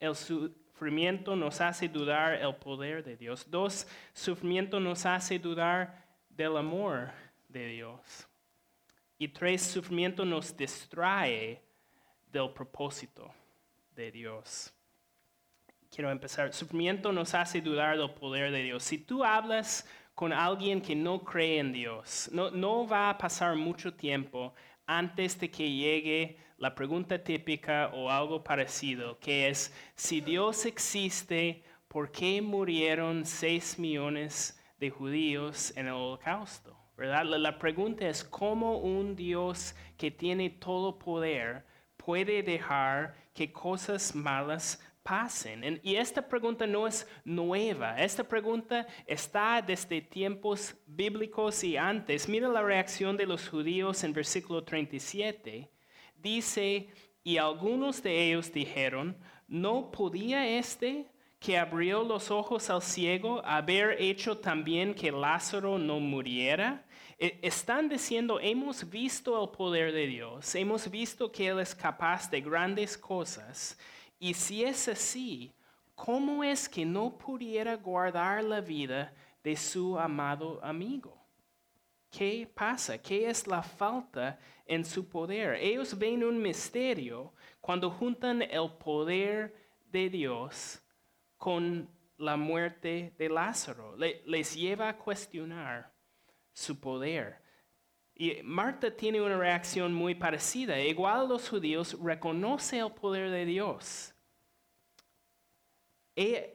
El, 0.00 0.14
su 0.14 0.52
sufrimiento 0.72 1.36
nos 1.36 1.60
hace 1.60 1.88
dudar 1.88 2.34
el 2.34 2.56
poder 2.56 3.04
de 3.04 3.16
Dios. 3.16 3.46
Dos, 3.48 3.86
sufrimiento 4.12 4.80
nos 4.80 5.06
hace 5.06 5.38
dudar 5.38 6.04
del 6.28 6.56
amor 6.56 7.12
de 7.48 7.68
Dios. 7.68 8.26
Y 9.22 9.28
tres, 9.28 9.62
sufrimiento 9.62 10.24
nos 10.24 10.56
distrae 10.56 11.62
del 12.32 12.50
propósito 12.50 13.32
de 13.94 14.10
Dios. 14.10 14.74
Quiero 15.88 16.10
empezar. 16.10 16.52
Sufrimiento 16.52 17.12
nos 17.12 17.32
hace 17.32 17.60
dudar 17.60 17.96
del 17.96 18.10
poder 18.10 18.50
de 18.50 18.64
Dios. 18.64 18.82
Si 18.82 18.98
tú 18.98 19.22
hablas 19.22 19.88
con 20.16 20.32
alguien 20.32 20.80
que 20.80 20.96
no 20.96 21.22
cree 21.22 21.60
en 21.60 21.72
Dios, 21.72 22.30
no, 22.32 22.50
no 22.50 22.84
va 22.84 23.10
a 23.10 23.16
pasar 23.16 23.54
mucho 23.54 23.94
tiempo 23.94 24.54
antes 24.86 25.38
de 25.38 25.48
que 25.48 25.70
llegue 25.70 26.36
la 26.58 26.74
pregunta 26.74 27.16
típica 27.22 27.92
o 27.94 28.10
algo 28.10 28.42
parecido, 28.42 29.20
que 29.20 29.48
es, 29.48 29.72
si 29.94 30.20
Dios 30.20 30.66
existe, 30.66 31.62
¿por 31.86 32.10
qué 32.10 32.42
murieron 32.42 33.24
seis 33.24 33.78
millones 33.78 34.60
de 34.80 34.90
judíos 34.90 35.72
en 35.76 35.86
el 35.86 35.92
holocausto? 35.92 36.81
La 36.96 37.58
pregunta 37.58 38.08
es, 38.08 38.22
¿cómo 38.22 38.78
un 38.78 39.16
Dios 39.16 39.74
que 39.96 40.10
tiene 40.10 40.50
todo 40.50 40.98
poder 40.98 41.64
puede 41.96 42.42
dejar 42.42 43.14
que 43.34 43.52
cosas 43.52 44.14
malas 44.14 44.80
pasen. 45.02 45.80
Y 45.82 45.96
esta 45.96 46.26
pregunta 46.26 46.66
no 46.66 46.86
es 46.86 47.06
nueva, 47.24 47.96
esta 48.00 48.24
pregunta 48.24 48.86
está 49.06 49.62
desde 49.62 50.00
tiempos 50.00 50.74
bíblicos 50.86 51.64
y 51.64 51.76
antes. 51.76 52.28
Mira 52.28 52.48
la 52.48 52.62
reacción 52.62 53.16
de 53.16 53.26
los 53.26 53.48
judíos 53.48 54.04
en 54.04 54.12
versículo 54.12 54.62
37 54.62 55.70
dice, 56.16 56.88
y 57.24 57.36
algunos 57.36 58.02
de 58.02 58.28
ellos 58.28 58.52
dijeron, 58.52 59.16
¿no 59.48 59.90
podía 59.90 60.46
este 60.46 61.10
que 61.42 61.58
abrió 61.58 62.04
los 62.04 62.30
ojos 62.30 62.70
al 62.70 62.80
ciego 62.80 63.44
haber 63.44 64.00
hecho 64.00 64.38
también 64.38 64.94
que 64.94 65.10
Lázaro 65.10 65.76
no 65.76 65.98
muriera? 65.98 66.84
E, 67.18 67.36
están 67.42 67.88
diciendo, 67.88 68.38
hemos 68.38 68.88
visto 68.88 69.42
el 69.42 69.50
poder 69.50 69.92
de 69.92 70.06
Dios, 70.06 70.54
hemos 70.54 70.88
visto 70.88 71.32
que 71.32 71.48
Él 71.48 71.58
es 71.58 71.74
capaz 71.74 72.30
de 72.30 72.40
grandes 72.40 72.96
cosas, 72.96 73.76
y 74.20 74.32
si 74.34 74.62
es 74.62 74.86
así, 74.86 75.52
¿cómo 75.96 76.44
es 76.44 76.68
que 76.68 76.84
no 76.84 77.18
pudiera 77.18 77.74
guardar 77.74 78.44
la 78.44 78.60
vida 78.60 79.12
de 79.42 79.56
su 79.56 79.98
amado 79.98 80.60
amigo? 80.62 81.18
¿Qué 82.08 82.48
pasa? 82.54 82.98
¿Qué 82.98 83.28
es 83.28 83.48
la 83.48 83.64
falta 83.64 84.38
en 84.64 84.84
su 84.84 85.08
poder? 85.08 85.54
Ellos 85.54 85.98
ven 85.98 86.22
un 86.22 86.40
misterio 86.40 87.32
cuando 87.60 87.90
juntan 87.90 88.42
el 88.42 88.70
poder 88.78 89.52
de 89.90 90.08
Dios 90.08 90.81
con 91.42 91.90
la 92.18 92.36
muerte 92.36 93.16
de 93.18 93.28
Lázaro. 93.28 93.96
les 93.96 94.54
lleva 94.54 94.88
a 94.88 94.96
cuestionar 94.96 95.92
su 96.52 96.78
poder. 96.78 97.42
Y 98.14 98.40
Marta 98.44 98.96
tiene 98.96 99.20
una 99.20 99.36
reacción 99.36 99.92
muy 99.92 100.14
parecida. 100.14 100.78
Igual 100.78 101.28
los 101.28 101.48
judíos 101.48 101.98
reconoce 102.00 102.78
el 102.78 102.92
poder 102.92 103.28
de 103.30 103.44
Dios. 103.44 104.14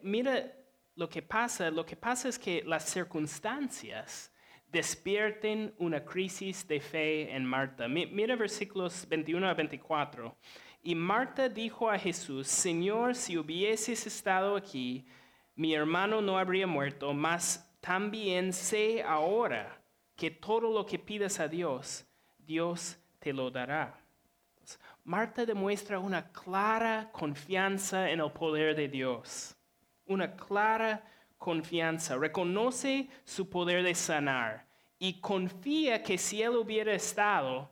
mira 0.03 0.53
lo 0.95 1.09
que 1.09 1.21
pasa. 1.21 1.69
Lo 1.69 1.85
que 1.85 1.97
pasa 1.97 2.29
es 2.29 2.39
que 2.39 2.63
las 2.65 2.85
circunstancias 2.85 4.31
despierten 4.67 5.75
una 5.79 6.05
crisis 6.05 6.65
de 6.65 6.79
fe 6.79 7.35
en 7.35 7.43
Marta. 7.43 7.89
Mira 7.89 8.37
versículos 8.37 9.05
21 9.09 9.49
a 9.49 9.53
24. 9.53 10.37
Y 10.87 10.95
Marta 10.95 11.49
dijo 11.49 11.91
a 11.91 11.99
Jesús, 11.99 12.47
Señor, 12.47 13.13
si 13.13 13.37
hubieses 13.37 14.07
estado 14.07 14.55
aquí, 14.55 15.05
mi 15.53 15.73
hermano 15.73 16.21
no 16.21 16.37
habría 16.37 16.65
muerto, 16.65 17.13
mas 17.13 17.69
también 17.81 18.53
sé 18.53 19.03
ahora 19.03 19.81
que 20.15 20.31
todo 20.31 20.71
lo 20.71 20.85
que 20.85 20.97
pidas 20.97 21.41
a 21.41 21.49
Dios, 21.49 22.05
Dios 22.37 22.97
te 23.19 23.33
lo 23.33 23.51
dará. 23.51 23.99
Marta 25.03 25.45
demuestra 25.45 25.99
una 25.99 26.31
clara 26.31 27.09
confianza 27.11 28.09
en 28.09 28.21
el 28.21 28.31
poder 28.31 28.73
de 28.73 28.87
Dios, 28.87 29.57
una 30.05 30.37
clara 30.37 31.03
confianza, 31.37 32.15
reconoce 32.15 33.09
su 33.25 33.49
poder 33.49 33.83
de 33.83 33.93
sanar 33.93 34.65
y 34.97 35.19
confía 35.19 36.01
que 36.01 36.17
si 36.17 36.41
él 36.41 36.55
hubiera 36.55 36.93
estado, 36.93 37.69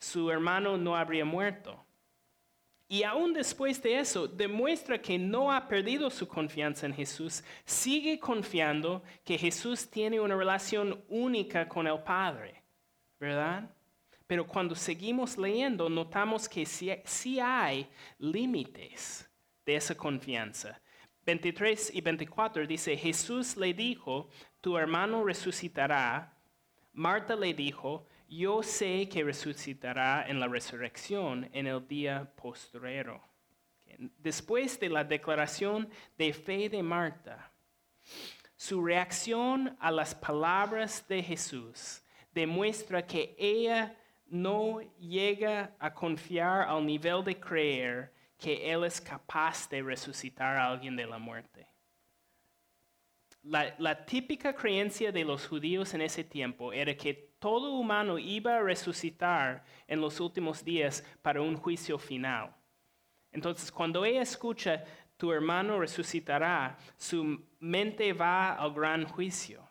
su 0.00 0.28
hermano 0.28 0.76
no 0.76 0.96
habría 0.96 1.24
muerto. 1.24 1.84
Y 2.90 3.02
aún 3.02 3.34
después 3.34 3.82
de 3.82 3.98
eso, 3.98 4.26
demuestra 4.26 5.00
que 5.00 5.18
no 5.18 5.52
ha 5.52 5.68
perdido 5.68 6.08
su 6.08 6.26
confianza 6.26 6.86
en 6.86 6.94
Jesús, 6.94 7.44
sigue 7.66 8.18
confiando 8.18 9.02
que 9.24 9.36
Jesús 9.36 9.90
tiene 9.90 10.18
una 10.18 10.34
relación 10.34 11.04
única 11.08 11.68
con 11.68 11.86
el 11.86 11.98
Padre, 11.98 12.62
¿verdad? 13.20 13.70
Pero 14.26 14.46
cuando 14.46 14.74
seguimos 14.74 15.36
leyendo, 15.36 15.90
notamos 15.90 16.48
que 16.48 16.64
sí, 16.64 17.40
hay 17.40 17.86
límites 18.18 19.28
de 19.66 19.76
esa 19.76 19.94
confianza. 19.94 20.80
23 21.26 21.94
y 21.94 22.00
24 22.00 22.66
dice, 22.66 22.96
Jesús 22.96 23.54
le 23.58 23.74
dijo, 23.74 24.30
tu 24.62 24.78
hermano 24.78 25.24
resucitará. 25.24 26.34
Marta 26.94 27.36
le 27.36 27.52
dijo, 27.52 28.06
yo 28.28 28.62
sé 28.62 29.08
que 29.08 29.24
resucitará 29.24 30.26
en 30.28 30.38
la 30.38 30.48
resurrección 30.48 31.48
en 31.52 31.66
el 31.66 31.86
día 31.88 32.30
postrero. 32.36 33.22
Después 34.18 34.78
de 34.78 34.90
la 34.90 35.02
declaración 35.02 35.88
de 36.16 36.32
fe 36.32 36.68
de 36.68 36.82
Marta, 36.82 37.50
su 38.54 38.84
reacción 38.84 39.76
a 39.80 39.90
las 39.90 40.14
palabras 40.14 41.06
de 41.08 41.22
Jesús 41.22 42.02
demuestra 42.32 43.06
que 43.06 43.34
ella 43.38 43.96
no 44.26 44.80
llega 44.98 45.74
a 45.78 45.92
confiar 45.94 46.68
al 46.68 46.84
nivel 46.84 47.24
de 47.24 47.40
creer 47.40 48.12
que 48.36 48.70
Él 48.70 48.84
es 48.84 49.00
capaz 49.00 49.68
de 49.68 49.82
resucitar 49.82 50.56
a 50.56 50.68
alguien 50.68 50.94
de 50.94 51.06
la 51.06 51.18
muerte. 51.18 51.66
La, 53.42 53.74
la 53.78 54.04
típica 54.04 54.54
creencia 54.54 55.10
de 55.10 55.24
los 55.24 55.46
judíos 55.46 55.94
en 55.94 56.02
ese 56.02 56.22
tiempo 56.22 56.72
era 56.72 56.94
que 56.94 57.27
todo 57.38 57.72
humano 57.72 58.18
iba 58.18 58.56
a 58.56 58.62
resucitar 58.62 59.64
en 59.86 60.00
los 60.00 60.20
últimos 60.20 60.64
días 60.64 61.04
para 61.22 61.40
un 61.40 61.56
juicio 61.56 61.98
final. 61.98 62.54
Entonces, 63.32 63.70
cuando 63.70 64.04
ella 64.04 64.22
escucha, 64.22 64.84
tu 65.16 65.32
hermano 65.32 65.78
resucitará, 65.80 66.76
su 66.96 67.44
mente 67.60 68.12
va 68.12 68.52
al 68.54 68.72
gran 68.72 69.04
juicio. 69.06 69.62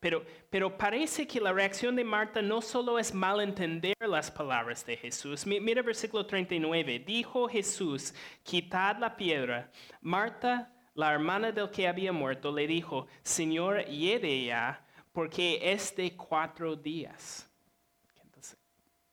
Pero, 0.00 0.24
pero 0.50 0.76
parece 0.76 1.28
que 1.28 1.40
la 1.40 1.52
reacción 1.52 1.94
de 1.94 2.02
Marta 2.02 2.42
no 2.42 2.60
solo 2.60 2.98
es 2.98 3.14
malentender 3.14 3.94
las 4.00 4.32
palabras 4.32 4.84
de 4.84 4.96
Jesús. 4.96 5.46
Mi- 5.46 5.60
Mira 5.60 5.80
versículo 5.82 6.26
39. 6.26 6.98
Dijo 7.06 7.48
Jesús, 7.48 8.12
quitad 8.42 8.96
la 8.98 9.16
piedra. 9.16 9.70
Marta, 10.00 10.74
la 10.94 11.12
hermana 11.12 11.52
del 11.52 11.70
que 11.70 11.86
había 11.86 12.12
muerto, 12.12 12.50
le 12.50 12.66
dijo, 12.66 13.06
Señor, 13.22 13.84
lleve 13.86 14.44
ya, 14.44 14.84
porque 15.12 15.60
es 15.62 15.94
de 15.94 16.16
cuatro 16.16 16.74
días. 16.74 17.48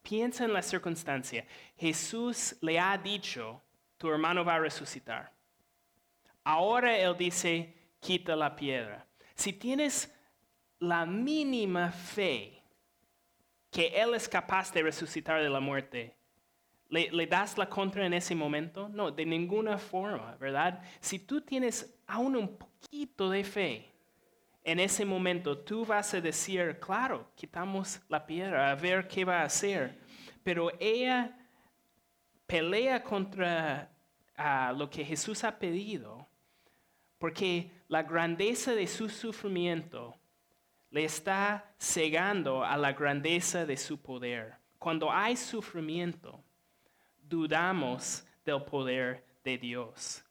Piensa 0.02 0.46
en 0.46 0.54
la 0.54 0.62
circunstancia. 0.62 1.46
Jesús 1.78 2.56
le 2.62 2.80
ha 2.80 2.98
dicho, 2.98 3.62
tu 3.98 4.10
hermano 4.10 4.44
va 4.44 4.56
a 4.56 4.60
resucitar. 4.60 5.32
Ahora 6.44 6.98
él 6.98 7.16
dice, 7.18 7.76
quita 8.00 8.36
la 8.36 8.56
piedra. 8.56 9.06
Si 9.36 9.54
tienes 9.54 10.12
la 10.80 11.06
mínima 11.06 11.92
fe 11.92 12.64
que 13.70 13.88
él 13.88 14.16
es 14.16 14.28
capaz 14.28 14.74
de 14.74 14.82
resucitar 14.82 15.44
de 15.44 15.50
la 15.50 15.60
muerte, 15.60 16.16
¿le, 16.88 17.12
le 17.12 17.28
das 17.28 17.58
la 17.58 17.70
contra 17.70 18.06
en 18.06 18.14
ese 18.14 18.34
momento? 18.34 18.90
No, 18.90 19.12
de 19.12 19.26
ninguna 19.26 19.78
forma, 19.78 20.36
¿verdad? 20.38 20.82
Si 21.02 21.20
tú 21.20 21.42
tienes 21.42 22.00
aún 22.08 22.36
un 22.36 22.58
poquito 22.58 23.30
de 23.30 23.44
fe, 23.44 23.90
en 24.70 24.80
ese 24.80 25.04
momento 25.04 25.58
tú 25.58 25.86
vas 25.86 26.14
a 26.14 26.22
decir, 26.22 26.80
claro, 26.80 27.32
quitamos 27.36 28.00
la 28.08 28.26
piedra, 28.26 28.70
a 28.70 28.76
ver 28.76 29.08
qué 29.08 29.26
va 29.26 29.42
a 29.42 29.46
hacer. 29.46 29.98
Pero 30.44 30.72
ella 30.80 31.36
pelea 32.46 33.04
contra 33.04 33.90
ah, 34.36 34.74
lo 34.76 34.90
que 34.90 35.04
Jesús 35.04 35.44
ha 35.44 35.58
pedido, 35.58 36.28
porque 37.18 37.72
la 37.88 38.04
grandeza 38.04 38.76
de 38.76 38.86
su 38.86 39.10
sufrimiento 39.10 40.16
le 40.92 41.04
está 41.04 41.74
cegando 41.80 42.64
a 42.64 42.78
la 42.78 42.94
grandeza 42.94 43.66
de 43.66 43.78
su 43.78 44.00
poder. 44.00 44.56
Cuando 44.78 45.12
hay 45.12 45.36
sufrimiento, 45.36 46.44
dudamos 47.22 48.24
del 48.46 48.64
poder 48.64 49.26
de 49.44 49.58
Dios. 49.58 50.24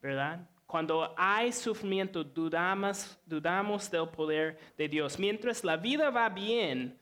¿Verdad? 0.00 0.48
Cuando 0.66 1.14
hay 1.16 1.52
sufrimiento, 1.52 2.24
dudamos, 2.24 3.18
dudamos 3.26 3.90
del 3.90 4.08
poder 4.08 4.58
de 4.76 4.88
Dios. 4.88 5.18
Mientras 5.18 5.62
la 5.62 5.76
vida 5.76 6.10
va 6.10 6.28
bien, 6.28 6.98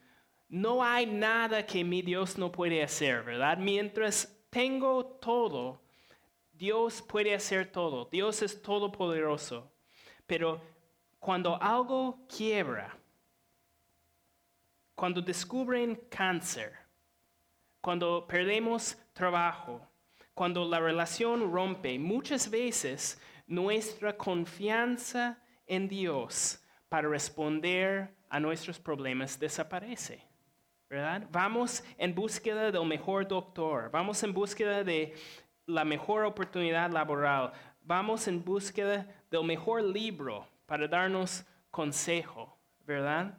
no 0.48 0.85
hay 0.85 1.07
nada 1.07 1.64
que 1.64 1.83
mi 1.83 2.03
Dios 2.03 2.37
no 2.37 2.53
puede 2.53 2.83
hacer, 2.83 3.22
¿verdad? 3.22 3.57
Mientras 3.57 4.38
tengo 4.51 5.05
todo, 5.07 5.81
Dios 6.53 7.03
puede 7.03 7.35
hacer 7.35 7.72
todo. 7.72 8.05
Dios 8.05 8.42
es 8.42 8.61
todopoderoso. 8.61 9.72
Pero 10.27 10.61
cuando 11.18 11.61
algo 11.61 12.27
quiebra, 12.29 12.96
cuando 14.94 15.22
descubren 15.22 15.96
cáncer, 16.11 16.72
cuando 17.81 18.27
perdemos 18.27 18.96
trabajo, 19.12 19.81
cuando 20.35 20.64
la 20.64 20.81
relación 20.81 21.53
rompe, 21.53 21.98
muchas 21.98 22.51
veces 22.51 23.20
nuestra 23.52 24.16
confianza 24.16 25.38
en 25.66 25.86
Dios 25.86 26.58
para 26.88 27.06
responder 27.06 28.16
a 28.30 28.40
nuestros 28.40 28.78
problemas 28.78 29.38
desaparece. 29.38 30.26
¿verdad? 30.88 31.26
Vamos 31.30 31.84
en 31.98 32.14
búsqueda 32.14 32.70
del 32.70 32.86
mejor 32.86 33.28
doctor, 33.28 33.90
vamos 33.90 34.22
en 34.22 34.32
búsqueda 34.32 34.82
de 34.82 35.14
la 35.66 35.84
mejor 35.84 36.24
oportunidad 36.24 36.90
laboral, 36.90 37.52
vamos 37.82 38.26
en 38.26 38.42
búsqueda 38.42 39.06
del 39.30 39.44
mejor 39.44 39.82
libro 39.82 40.46
para 40.66 40.88
darnos 40.88 41.44
consejo, 41.70 42.58
¿verdad? 42.86 43.38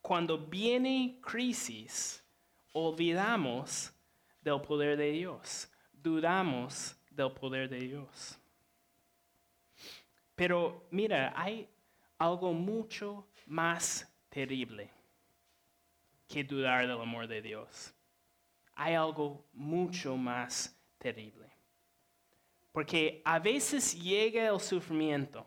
Cuando 0.00 0.38
viene 0.38 1.18
crisis, 1.20 2.24
olvidamos 2.72 3.92
del 4.40 4.60
poder 4.60 4.96
de 4.96 5.10
Dios, 5.10 5.68
dudamos 5.92 6.96
del 7.10 7.32
poder 7.32 7.68
de 7.68 7.78
Dios. 7.78 8.38
Pero 10.36 10.86
mira, 10.90 11.32
hay 11.34 11.68
algo 12.18 12.52
mucho 12.52 13.26
más 13.46 14.06
terrible 14.28 14.90
que 16.28 16.44
dudar 16.44 16.86
del 16.86 17.00
amor 17.00 17.26
de 17.26 17.40
Dios. 17.40 17.94
Hay 18.74 18.94
algo 18.94 19.44
mucho 19.52 20.16
más 20.16 20.78
terrible. 20.98 21.46
Porque 22.70 23.22
a 23.24 23.38
veces 23.38 23.98
llega 24.00 24.48
el 24.48 24.60
sufrimiento 24.60 25.46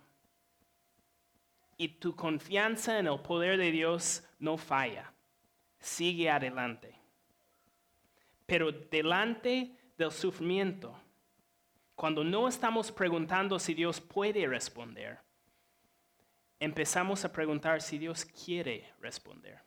y 1.77 1.87
tu 1.87 2.15
confianza 2.15 2.97
en 2.97 3.05
el 3.05 3.19
poder 3.19 3.57
de 3.57 3.71
Dios 3.71 4.27
no 4.39 4.57
falla. 4.57 5.13
Sigue 5.77 6.29
adelante. 6.29 6.95
Pero 8.47 8.71
delante 8.71 9.71
del 9.95 10.11
sufrimiento, 10.11 10.99
cuando 11.99 12.23
no 12.23 12.47
estamos 12.47 12.93
preguntando 12.93 13.59
si 13.59 13.73
Dios 13.73 13.99
puede 13.99 14.47
responder, 14.47 15.19
empezamos 16.57 17.25
a 17.25 17.31
preguntar 17.33 17.81
si 17.81 17.97
Dios 17.97 18.23
quiere 18.23 18.89
responder. 19.01 19.59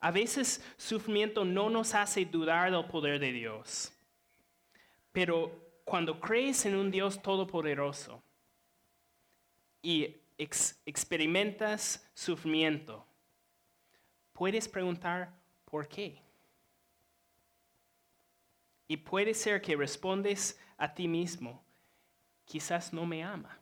A 0.00 0.10
veces 0.10 0.64
sufrimiento 0.78 1.44
no 1.44 1.68
nos 1.68 1.94
hace 1.94 2.24
dudar 2.24 2.70
del 2.70 2.86
poder 2.86 3.20
de 3.20 3.32
Dios. 3.32 3.92
Pero 5.12 5.52
cuando 5.84 6.18
crees 6.20 6.64
en 6.64 6.74
un 6.74 6.90
Dios 6.90 7.20
todopoderoso 7.20 8.22
y 9.82 10.16
ex- 10.38 10.80
experimentas 10.86 12.10
sufrimiento, 12.14 13.06
puedes 14.32 14.68
preguntar 14.68 15.34
por 15.66 15.86
qué. 15.86 16.25
Y 18.88 18.98
puede 18.98 19.34
ser 19.34 19.60
que 19.60 19.76
respondes 19.76 20.58
a 20.76 20.94
ti 20.94 21.08
mismo, 21.08 21.62
quizás 22.44 22.92
no 22.92 23.06
me 23.06 23.24
ama. 23.24 23.58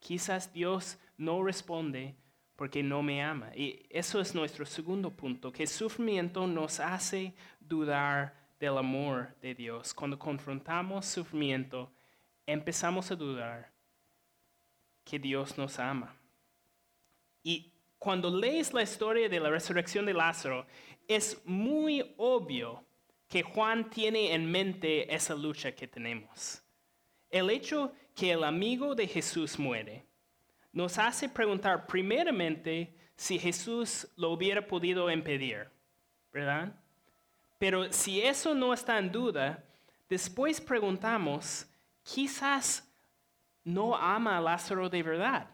Quizás 0.00 0.52
Dios 0.52 0.98
no 1.16 1.44
responde 1.44 2.16
porque 2.56 2.82
no 2.82 3.02
me 3.02 3.22
ama. 3.22 3.54
Y 3.54 3.86
eso 3.88 4.20
es 4.20 4.34
nuestro 4.34 4.66
segundo 4.66 5.10
punto, 5.10 5.52
que 5.52 5.66
sufrimiento 5.66 6.46
nos 6.46 6.80
hace 6.80 7.34
dudar 7.60 8.34
del 8.58 8.78
amor 8.78 9.34
de 9.40 9.54
Dios. 9.54 9.94
Cuando 9.94 10.18
confrontamos 10.18 11.06
sufrimiento, 11.06 11.92
empezamos 12.46 13.10
a 13.10 13.16
dudar 13.16 13.72
que 15.04 15.18
Dios 15.18 15.56
nos 15.58 15.78
ama. 15.78 16.14
Y 17.42 17.72
cuando 17.98 18.30
lees 18.30 18.72
la 18.72 18.82
historia 18.82 19.28
de 19.28 19.40
la 19.40 19.50
resurrección 19.50 20.06
de 20.06 20.14
Lázaro, 20.14 20.66
es 21.08 21.40
muy 21.44 22.14
obvio 22.16 22.84
que 23.32 23.42
Juan 23.42 23.88
tiene 23.88 24.34
en 24.34 24.44
mente 24.44 25.12
esa 25.14 25.34
lucha 25.34 25.72
que 25.72 25.88
tenemos. 25.88 26.62
El 27.30 27.48
hecho 27.48 27.90
que 28.14 28.30
el 28.30 28.44
amigo 28.44 28.94
de 28.94 29.06
Jesús 29.08 29.58
muere 29.58 30.04
nos 30.70 30.98
hace 30.98 31.30
preguntar 31.30 31.86
primeramente 31.86 32.94
si 33.16 33.38
Jesús 33.38 34.06
lo 34.16 34.32
hubiera 34.32 34.66
podido 34.66 35.10
impedir, 35.10 35.70
¿verdad? 36.30 36.74
Pero 37.58 37.90
si 37.90 38.20
eso 38.20 38.54
no 38.54 38.74
está 38.74 38.98
en 38.98 39.10
duda, 39.10 39.64
después 40.10 40.60
preguntamos, 40.60 41.66
quizás 42.02 42.86
no 43.64 43.96
ama 43.96 44.36
a 44.36 44.42
Lázaro 44.42 44.90
de 44.90 45.02
verdad. 45.02 45.48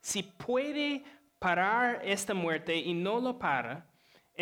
Si 0.00 0.22
puede 0.22 1.04
parar 1.38 2.00
esta 2.02 2.32
muerte 2.32 2.74
y 2.74 2.94
no 2.94 3.20
lo 3.20 3.38
para, 3.38 3.91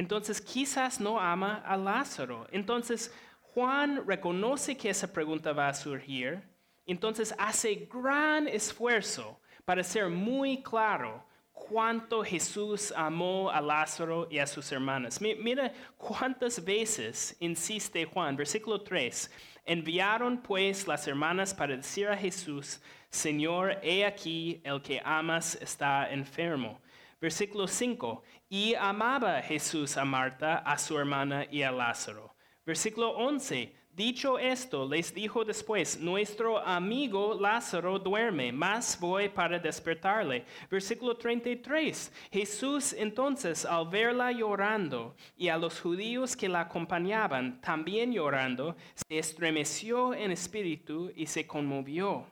entonces 0.01 0.41
quizás 0.41 0.99
no 1.01 1.21
ama 1.21 1.63
a 1.67 1.77
Lázaro. 1.77 2.47
Entonces 2.51 3.13
Juan 3.55 4.05
reconoce 4.07 4.77
que 4.77 4.91
esa 4.91 5.13
pregunta 5.13 5.53
va 5.53 5.69
a 5.69 5.75
surgir, 5.75 6.41
entonces 6.87 7.35
hace 7.39 7.89
gran 7.93 8.49
esfuerzo 8.49 9.39
para 9.65 9.85
ser 9.85 10.09
muy 10.09 10.63
claro 10.63 11.25
cuánto 11.53 12.25
Jesús 12.25 12.93
amó 12.97 13.51
a 13.51 13.61
Lázaro 13.61 14.27
y 14.31 14.39
a 14.39 14.47
sus 14.47 14.73
hermanas. 14.73 15.21
Mi- 15.21 15.35
Mira 15.37 15.73
cuántas 15.99 16.65
veces 16.65 17.37
insiste 17.41 18.05
Juan, 18.07 18.37
versículo 18.37 18.81
3. 18.81 19.31
Enviaron 19.67 20.39
pues 20.43 20.89
las 20.89 21.07
hermanas 21.07 21.53
para 21.55 21.77
decir 21.77 22.09
a 22.09 22.17
Jesús, 22.17 22.81
Señor, 23.11 23.79
he 23.83 24.05
aquí 24.07 24.61
el 24.65 24.81
que 24.81 25.01
amas 25.05 25.57
está 25.61 26.11
enfermo. 26.11 26.81
Versículo 27.20 27.68
5. 27.68 28.22
Y 28.48 28.74
amaba 28.74 29.42
Jesús 29.42 29.96
a 29.96 30.04
Marta, 30.04 30.59
a 30.59 30.78
su 30.78 30.98
hermana 30.98 31.46
y 31.50 31.62
a 31.62 31.70
Lázaro. 31.70 32.35
Versículo 32.64 33.11
11. 33.11 33.74
Dicho 33.92 34.38
esto, 34.38 34.88
les 34.88 35.12
dijo 35.12 35.44
después, 35.44 35.98
nuestro 35.98 36.59
amigo 36.59 37.35
Lázaro 37.38 37.98
duerme, 37.98 38.52
mas 38.52 38.98
voy 38.98 39.28
para 39.28 39.59
despertarle. 39.59 40.44
Versículo 40.70 41.16
33. 41.16 42.12
Jesús 42.30 42.92
entonces, 42.92 43.64
al 43.64 43.88
verla 43.88 44.30
llorando 44.30 45.16
y 45.37 45.48
a 45.48 45.59
los 45.59 45.80
judíos 45.80 46.37
que 46.37 46.48
la 46.48 46.61
acompañaban 46.61 47.61
también 47.61 48.12
llorando, 48.12 48.76
se 48.94 49.18
estremeció 49.18 50.14
en 50.14 50.30
espíritu 50.30 51.12
y 51.16 51.26
se 51.26 51.46
conmovió. 51.46 52.26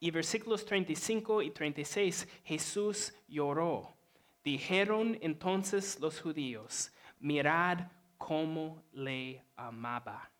Y 0.00 0.10
versículos 0.10 0.64
35 0.64 1.42
y 1.42 1.50
36, 1.50 2.28
Jesús 2.44 3.12
lloró. 3.26 3.96
Dijeron 4.44 5.18
entonces 5.20 5.98
los 6.00 6.20
judíos, 6.20 6.92
mirad 7.18 7.90
cómo 8.16 8.84
le 8.92 9.44
amaba. 9.56 10.30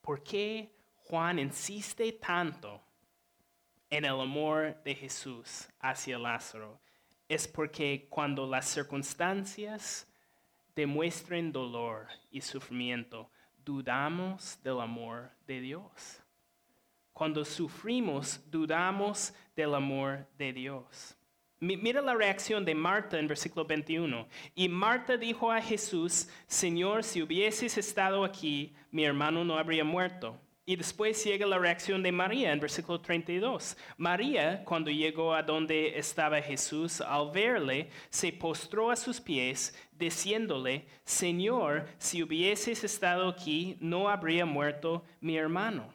¿Por 0.00 0.22
qué 0.22 0.74
Juan 0.96 1.38
insiste 1.38 2.12
tanto 2.12 2.80
en 3.88 4.04
el 4.04 4.20
amor 4.20 4.82
de 4.84 4.94
Jesús 4.94 5.68
hacia 5.80 6.18
Lázaro? 6.18 6.80
Es 7.28 7.48
porque 7.48 8.08
cuando 8.10 8.46
las 8.46 8.68
circunstancias 8.68 10.06
demuestren 10.74 11.52
dolor 11.52 12.08
y 12.30 12.40
sufrimiento, 12.40 13.30
dudamos 13.64 14.60
del 14.62 14.80
amor 14.80 15.30
de 15.46 15.60
Dios. 15.60 16.21
Cuando 17.12 17.44
sufrimos, 17.44 18.40
dudamos 18.50 19.34
del 19.54 19.74
amor 19.74 20.26
de 20.38 20.52
Dios. 20.52 21.16
Mira 21.60 22.02
la 22.02 22.14
reacción 22.14 22.64
de 22.64 22.74
Marta 22.74 23.20
en 23.20 23.28
versículo 23.28 23.64
21. 23.64 24.26
Y 24.56 24.68
Marta 24.68 25.16
dijo 25.16 25.52
a 25.52 25.60
Jesús, 25.60 26.28
Señor, 26.48 27.04
si 27.04 27.22
hubieses 27.22 27.78
estado 27.78 28.24
aquí, 28.24 28.74
mi 28.90 29.04
hermano 29.04 29.44
no 29.44 29.56
habría 29.56 29.84
muerto. 29.84 30.36
Y 30.64 30.74
después 30.74 31.22
llega 31.24 31.46
la 31.46 31.58
reacción 31.58 32.02
de 32.02 32.10
María 32.10 32.52
en 32.52 32.58
versículo 32.58 33.00
32. 33.00 33.76
María, 33.96 34.64
cuando 34.64 34.90
llegó 34.90 35.34
a 35.34 35.42
donde 35.42 35.98
estaba 35.98 36.40
Jesús, 36.40 37.00
al 37.00 37.30
verle, 37.30 37.90
se 38.10 38.32
postró 38.32 38.90
a 38.90 38.96
sus 38.96 39.20
pies, 39.20 39.72
diciéndole, 39.92 40.86
Señor, 41.04 41.86
si 41.98 42.22
hubieses 42.22 42.82
estado 42.82 43.28
aquí, 43.28 43.76
no 43.80 44.08
habría 44.08 44.46
muerto 44.46 45.04
mi 45.20 45.36
hermano. 45.36 45.92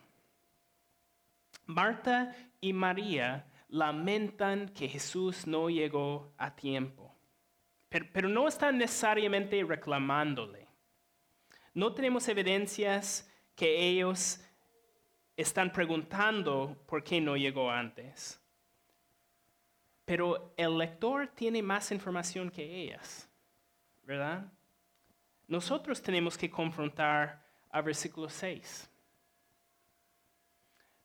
Marta 1.67 2.34
y 2.62 2.73
María 2.73 3.45
lamentan 3.67 4.69
que 4.69 4.88
Jesús 4.88 5.45
no 5.45 5.69
llegó 5.69 6.34
a 6.38 6.56
tiempo, 6.56 7.13
pero, 7.89 8.27
no 8.27 8.47
están 8.47 8.77
necesariamente 8.77 9.63
reclamándole. 9.63 10.67
No 11.73 11.93
tenemos 11.93 12.27
evidencias 12.27 13.32
que 13.56 13.88
ellos 13.88 14.41
están 15.38 15.71
preguntando 15.71 16.84
por 16.86 17.03
qué 17.03 17.21
no 17.21 17.38
llegó 17.38 17.71
antes. 17.71 18.41
Pero 20.03 20.53
el 20.58 20.77
lector 20.77 21.27
tiene 21.27 21.62
más 21.62 21.91
información 21.91 22.49
que 22.49 22.63
ellas, 22.63 23.30
¿verdad? 24.03 24.51
Nosotros 25.47 26.01
tenemos 26.01 26.38
que 26.38 26.49
confrontar 26.49 27.45
a 27.69 27.82
versículo 27.82 28.30
6. 28.30 28.89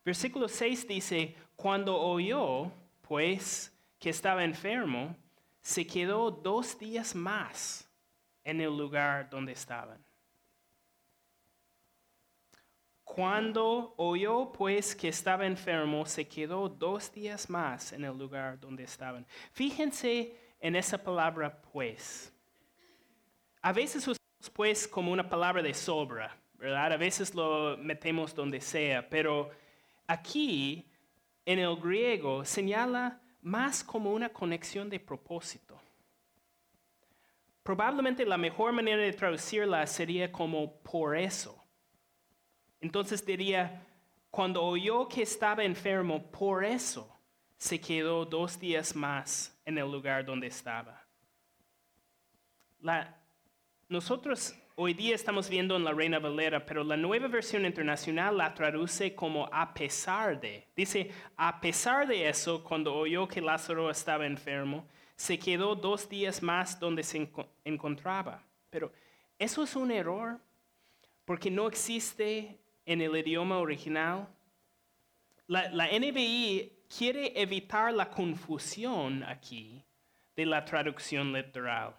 Versículo 0.05 0.49
6 0.49 0.88
dice, 0.88 1.37
cuando 1.55 1.97
oyó, 1.97 2.71
pues, 3.03 3.73
que 3.99 4.11
estaba 4.11 4.43
enfermo, 4.43 5.17
se 5.61 5.87
quedó 5.87 6.31
dos 6.31 6.79
días 6.79 7.15
más 7.15 7.88
en 8.43 8.61
el 8.61 8.77
lugar 8.77 9.31
donde 9.31 9.53
estaban. 9.53 10.05
Cuando 13.05 13.93
oyó 13.99 14.51
pues 14.53 14.97
que 14.97 15.09
estaba 15.09 15.45
enfermo, 15.47 16.07
se 16.07 16.27
quedó 16.27 16.69
dos 16.69 17.12
días 17.12 17.51
más 17.51 17.93
en 17.93 18.05
el 18.05 18.17
lugar 18.17 18.59
donde 18.59 18.85
estaban. 18.85 19.27
Fíjense 19.53 20.35
en 20.59 20.77
esa 20.77 20.97
palabra 20.97 21.61
pues. 21.61 22.33
A 23.61 23.71
veces 23.73 24.03
usamos 24.09 24.51
pues 24.55 24.88
como 24.88 25.12
una 25.12 25.29
palabra 25.29 25.62
de 25.62 25.75
sobra, 25.75 26.35
¿verdad? 26.55 26.95
A 26.95 26.97
veces 26.97 27.35
lo 27.35 27.77
metemos 27.77 28.35
donde 28.35 28.62
sea, 28.62 29.07
pero 29.09 29.51
aquí 30.12 30.87
en 31.44 31.59
el 31.59 31.77
griego 31.77 32.44
señala 32.44 33.20
más 33.40 33.83
como 33.83 34.12
una 34.12 34.29
conexión 34.29 34.88
de 34.88 35.01
propósito. 35.01 35.81
Probablemente 37.62 38.25
la 38.25 38.37
mejor 38.37 38.72
manera 38.72 39.03
de 39.03 39.12
traducirla 39.12 39.87
sería 39.87 40.31
como 40.31 40.81
por 40.83 41.16
eso. 41.16 41.62
Entonces 42.81 43.25
diría, 43.25 43.87
cuando 44.31 44.62
oyó 44.62 45.09
que 45.09 45.22
estaba 45.22 45.64
enfermo, 45.64 46.31
por 46.31 46.64
eso 46.64 47.09
se 47.57 47.81
quedó 47.81 48.25
dos 48.25 48.59
días 48.59 48.94
más 48.94 49.57
en 49.64 49.79
el 49.79 49.90
lugar 49.90 50.25
donde 50.25 50.48
estaba. 50.48 51.01
nosotros 53.88 54.55
hoy 54.77 54.95
día 54.95 55.15
estamos 55.15 55.49
viendo 55.49 55.77
en 55.77 55.85
la 55.85 55.93
Reina 55.93 56.19
Valera, 56.19 56.65
pero 56.65 56.85
la 56.85 56.97
nueva 56.97 57.29
versión 57.29 57.65
internacional 57.65 58.37
la 58.37 58.55
traduce 58.55 59.15
como 59.15 59.49
a 59.53 59.73
pesar 59.75 60.41
de. 60.41 60.67
Dice, 60.75 61.11
a 61.37 61.61
pesar 61.61 62.07
de 62.07 62.29
eso, 62.29 62.63
cuando 62.63 62.95
oyó 62.95 63.29
que 63.29 63.41
Lázaro 63.41 63.91
estaba 63.91 64.27
enfermo, 64.27 64.87
se 65.17 65.39
quedó 65.39 65.75
dos 65.75 66.09
días 66.09 66.43
más 66.43 66.79
donde 66.79 67.03
se 67.03 67.31
encontraba. 67.65 68.43
Pero 68.71 68.93
eso 69.39 69.63
es 69.63 69.77
un 69.77 69.91
error 69.91 70.41
porque 71.25 71.51
no 71.51 71.67
existe 71.69 72.59
en 72.87 73.01
el 73.01 73.17
idioma 73.17 73.59
original. 73.59 74.29
La, 75.47 75.71
la 75.71 75.87
NBI 75.87 76.85
quiere 76.97 77.41
evitar 77.41 77.93
la 77.93 78.11
confusión 78.11 79.23
aquí 79.25 79.85
de 80.35 80.47
la 80.47 80.65
traducción 80.65 81.33
literal. 81.33 81.95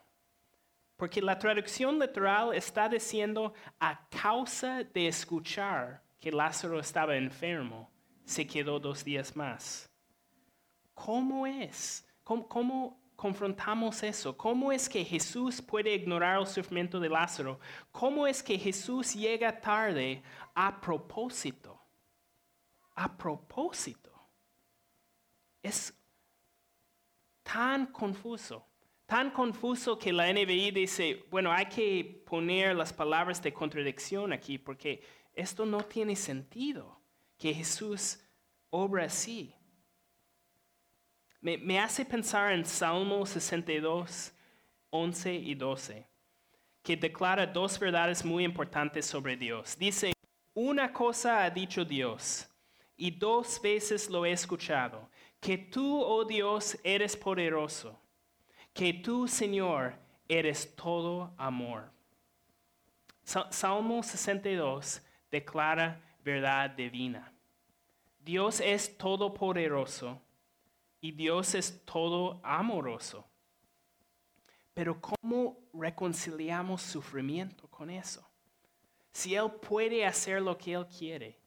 Porque 1.04 1.22
la 1.22 1.38
traducción 1.38 2.00
literal 2.00 2.54
está 2.54 2.88
diciendo 2.88 3.54
a 3.78 4.08
causa 4.08 4.86
de 4.86 5.10
escuchar 5.10 6.02
que 6.18 6.32
Lázaro 6.32 6.80
estaba 6.80 7.18
enfermo, 7.18 7.92
se 8.24 8.48
quedó 8.48 8.80
dos 8.80 9.04
días 9.04 9.36
más. 9.36 9.92
¿Cómo 10.94 11.46
es? 11.46 12.08
¿Cómo, 12.24 12.98
confrontamos 13.18 14.02
eso? 14.02 14.38
¿Cómo 14.38 14.72
es 14.72 14.88
que 14.88 15.04
Jesús 15.04 15.62
puede 15.62 15.94
ignorar 15.94 16.40
el 16.40 16.48
sufrimiento 16.48 17.02
de 17.02 17.10
Lázaro? 17.10 17.60
¿Cómo 17.92 18.26
es 18.26 18.42
que 18.42 18.58
Jesús 18.58 19.14
llega 19.14 19.60
tarde 19.60 20.24
a 20.56 20.80
propósito? 20.80 21.82
A 22.96 23.12
propósito. 23.12 24.10
Es 25.62 25.94
tan 27.44 27.88
confuso. 27.88 28.66
Tan 29.14 29.30
confuso 29.30 30.00
que 30.00 30.12
la 30.12 30.34
NBI 30.34 30.72
dice, 30.72 31.24
bueno, 31.30 31.52
hay 31.52 31.68
que 31.68 32.24
poner 32.26 32.76
las 32.76 32.92
palabras 32.92 33.40
de 33.44 33.54
contradicción 33.54 34.34
aquí 34.34 34.58
porque 34.58 35.04
esto 35.36 35.68
no 35.68 35.84
tiene 35.84 36.16
sentido, 36.16 37.00
que 37.38 37.54
Jesús 37.54 38.20
obra 38.72 39.06
así. 39.06 39.54
Me, 41.42 41.60
me 41.60 41.80
hace 41.80 42.04
pensar 42.04 42.54
en 42.54 42.66
Salmo 42.66 43.24
62, 43.24 44.34
11 44.90 45.36
y 45.36 45.54
12, 45.54 46.08
que 46.82 46.98
declara 46.98 47.46
dos 47.46 47.78
verdades 47.78 48.26
muy 48.26 48.44
importantes 48.44 49.06
sobre 49.06 49.38
Dios. 49.38 49.78
Dice, 49.78 50.14
una 50.56 50.92
cosa 50.92 51.44
ha 51.44 51.52
dicho 51.52 51.86
Dios, 51.86 52.50
y 52.98 53.12
dos 53.12 53.62
veces 53.62 54.10
lo 54.10 54.26
he 54.26 54.32
escuchado, 54.32 55.08
que 55.40 55.60
tú, 55.60 56.02
oh 56.02 56.26
Dios, 56.26 56.80
eres 56.84 57.16
poderoso 57.16 58.03
que 58.74 58.94
tú, 58.94 59.28
Señor, 59.28 59.96
eres 60.28 60.76
todo 60.76 61.34
amor. 61.38 61.92
Salmo 63.24 64.04
62 64.04 65.02
declara 65.32 66.02
verdad 66.24 66.72
divina. 66.72 67.32
Dios 68.20 68.60
es 68.62 68.98
todopoderoso 68.98 70.22
y 71.02 71.12
Dios 71.12 71.56
es 71.56 71.84
todo 71.86 72.40
amoroso. 72.44 73.26
Pero 74.74 75.00
¿cómo 75.00 75.58
reconciliamos 75.74 76.82
sufrimiento 76.82 77.68
con 77.68 77.90
eso? 77.90 78.28
Si 79.12 79.36
Él 79.36 79.52
puede 79.52 80.06
hacer 80.06 80.42
lo 80.42 80.58
que 80.58 80.74
Él 80.74 80.88
quiere 80.88 81.38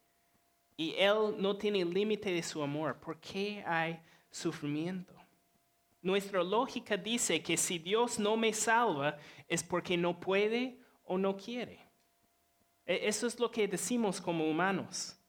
y 0.77 0.93
Él 0.97 1.35
no 1.37 1.57
tiene 1.57 1.83
límite 1.83 2.31
de 2.31 2.41
su 2.41 2.63
amor, 2.63 2.97
¿por 2.99 3.19
qué 3.19 3.63
hay 3.65 3.99
sufrimiento? 4.31 5.16
Nuestra 6.07 6.41
lógica 6.41 6.95
dice 6.95 7.43
que 7.43 7.57
si 7.57 7.79
Dios 7.79 8.17
no 8.17 8.37
me 8.37 8.53
salva 8.53 9.17
es 9.45 9.61
porque 9.61 9.97
no 9.97 10.17
puede 10.17 10.79
o 11.03 11.17
no 11.17 11.35
quiere. 11.35 11.85
E, 12.85 13.09
eso 13.09 13.27
es 13.27 13.37
lo 13.37 13.51
que 13.51 13.67
decimos 13.67 14.21
como 14.21 14.49
humanos. 14.49 15.19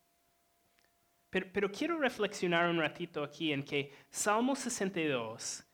Pero, 1.30 1.48
pero 1.52 1.72
quiero 1.72 1.98
reflexionar 1.98 2.70
un 2.70 2.78
ratito 2.78 3.24
aquí 3.24 3.52
en 3.52 3.64
que 3.64 3.92
Salmo 4.08 4.54
62 4.54 5.64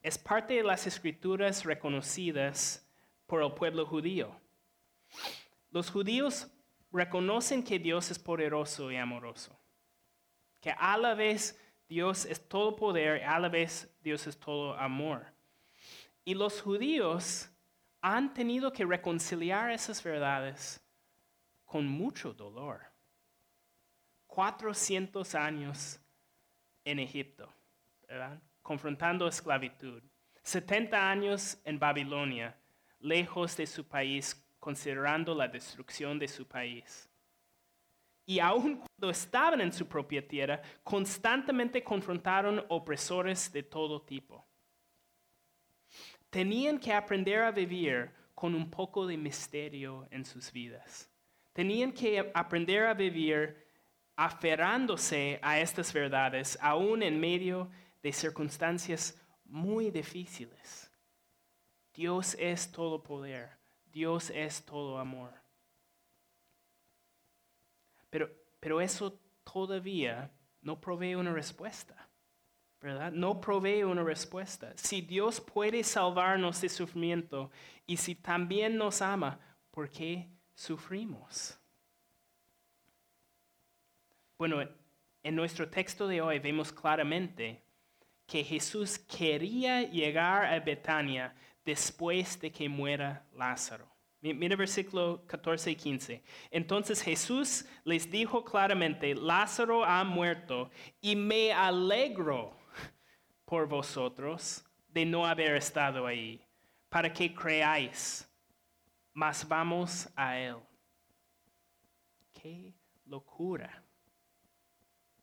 es 0.00 0.16
parte 0.16 0.54
de 0.54 0.62
las 0.62 0.86
escrituras 0.86 1.62
reconocidas 1.62 2.82
por 3.26 3.42
el 3.42 3.52
pueblo 3.52 3.84
judío. 3.84 4.40
Los 5.70 5.90
judíos 5.90 6.50
reconocen 6.90 7.62
que 7.62 7.78
Dios 7.78 8.10
es 8.10 8.18
poderoso 8.18 8.90
y 8.90 8.96
amoroso, 8.96 9.60
que 10.62 10.70
a 10.70 10.96
la 10.96 11.12
vez 11.12 11.60
Dios 11.88 12.24
es 12.24 12.48
todo 12.48 12.74
poder, 12.74 13.24
a 13.24 13.38
la 13.38 13.48
vez 13.48 13.88
Dios 14.02 14.26
es 14.26 14.38
todo 14.38 14.76
amor. 14.76 15.26
Y 16.24 16.34
los 16.34 16.60
judíos 16.60 17.48
han 18.00 18.34
tenido 18.34 18.72
que 18.72 18.84
reconciliar 18.84 19.70
esas 19.70 20.02
verdades 20.02 20.80
con 21.64 21.86
mucho 21.86 22.32
dolor. 22.32 22.80
400 24.26 25.34
años 25.34 26.00
en 26.84 26.98
Egipto, 26.98 27.52
¿verdad? 28.08 28.40
confrontando 28.66 29.28
esclavitud. 29.28 30.02
70 30.42 31.10
años 31.10 31.58
en 31.64 31.78
Babilonia, 31.78 32.56
lejos 32.98 33.56
de 33.56 33.66
su 33.66 33.86
país, 33.86 34.44
considerando 34.58 35.34
la 35.34 35.46
destrucción 35.46 36.18
de 36.18 36.26
su 36.26 36.46
país. 36.46 37.08
Y 38.26 38.40
aun 38.40 38.76
cuando 38.76 39.10
estaban 39.10 39.60
en 39.60 39.72
su 39.72 39.86
propia 39.86 40.26
tierra, 40.26 40.60
constantemente 40.82 41.82
confrontaron 41.82 42.64
opresores 42.68 43.52
de 43.52 43.62
todo 43.62 44.02
tipo. 44.02 44.44
Tenían 46.28 46.78
que 46.78 46.92
aprender 46.92 47.42
a 47.42 47.52
vivir 47.52 48.10
con 48.34 48.54
un 48.54 48.68
poco 48.68 49.06
de 49.06 49.16
misterio 49.16 50.06
en 50.10 50.24
sus 50.24 50.52
vidas. 50.52 51.08
Tenían 51.52 51.92
que 51.92 52.30
aprender 52.34 52.84
a 52.84 52.94
vivir 52.94 53.64
aferrándose 54.16 55.38
a 55.42 55.60
estas 55.60 55.92
verdades, 55.92 56.58
aún 56.60 57.02
en 57.02 57.20
medio 57.20 57.70
de 58.02 58.12
circunstancias 58.12 59.18
muy 59.44 59.90
difíciles. 59.90 60.90
Dios 61.94 62.36
es 62.38 62.70
todo 62.70 63.02
poder, 63.02 63.50
Dios 63.92 64.30
es 64.30 64.64
todo 64.64 64.98
amor. 64.98 65.45
Pero, 68.16 68.30
pero 68.60 68.80
eso 68.80 69.20
todavía 69.44 70.32
no 70.62 70.80
provee 70.80 71.16
una 71.16 71.34
respuesta, 71.34 72.08
¿verdad? 72.80 73.12
No 73.12 73.42
provee 73.42 73.82
una 73.82 74.02
respuesta. 74.02 74.72
Si 74.74 75.02
Dios 75.02 75.38
puede 75.38 75.84
salvarnos 75.84 76.62
de 76.62 76.70
sufrimiento 76.70 77.50
y 77.86 77.98
si 77.98 78.14
también 78.14 78.78
nos 78.78 79.02
ama, 79.02 79.38
¿por 79.70 79.90
qué 79.90 80.30
sufrimos? 80.54 81.58
Bueno, 84.38 84.66
en 85.22 85.36
nuestro 85.36 85.68
texto 85.68 86.08
de 86.08 86.22
hoy 86.22 86.38
vemos 86.38 86.72
claramente 86.72 87.62
que 88.26 88.42
Jesús 88.42 88.98
quería 88.98 89.82
llegar 89.82 90.46
a 90.46 90.58
Betania 90.58 91.34
después 91.66 92.40
de 92.40 92.50
que 92.50 92.66
muera 92.66 93.26
Lázaro. 93.34 93.95
Mira 94.20 94.56
versículo 94.56 95.24
14 95.26 95.70
y 95.70 95.76
15. 95.76 96.22
Entonces 96.50 97.02
Jesús 97.02 97.66
les 97.84 98.10
dijo 98.10 98.44
claramente, 98.44 99.14
Lázaro 99.14 99.84
ha 99.84 100.02
muerto 100.04 100.70
y 101.00 101.14
me 101.14 101.52
alegro 101.52 102.56
por 103.44 103.68
vosotros 103.68 104.64
de 104.88 105.04
no 105.04 105.26
haber 105.26 105.56
estado 105.56 106.06
ahí, 106.06 106.44
para 106.88 107.12
que 107.12 107.34
creáis, 107.34 108.28
mas 109.12 109.46
vamos 109.46 110.08
a 110.16 110.38
él. 110.38 110.56
Qué 112.32 112.74
locura. 113.04 113.82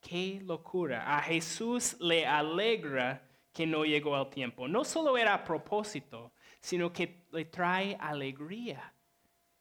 Qué 0.01 0.41
locura. 0.43 1.17
A 1.17 1.21
Jesús 1.21 1.97
le 1.99 2.25
alegra 2.25 3.27
que 3.53 3.65
no 3.65 3.85
llegó 3.85 4.15
al 4.15 4.29
tiempo. 4.29 4.67
No 4.67 4.83
solo 4.83 5.17
era 5.17 5.33
a 5.33 5.43
propósito, 5.43 6.32
sino 6.63 6.93
que 6.93 7.25
le 7.31 7.43
trae 7.43 7.97
alegría. 7.99 8.93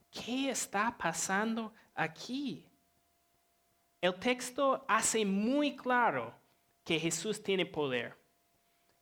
¿Qué 0.08 0.50
está 0.50 0.96
pasando 0.96 1.74
aquí? 1.96 2.64
El 4.00 4.14
texto 4.20 4.84
hace 4.86 5.24
muy 5.24 5.74
claro 5.74 6.32
que 6.84 7.00
Jesús 7.00 7.42
tiene 7.42 7.66
poder. 7.66 8.16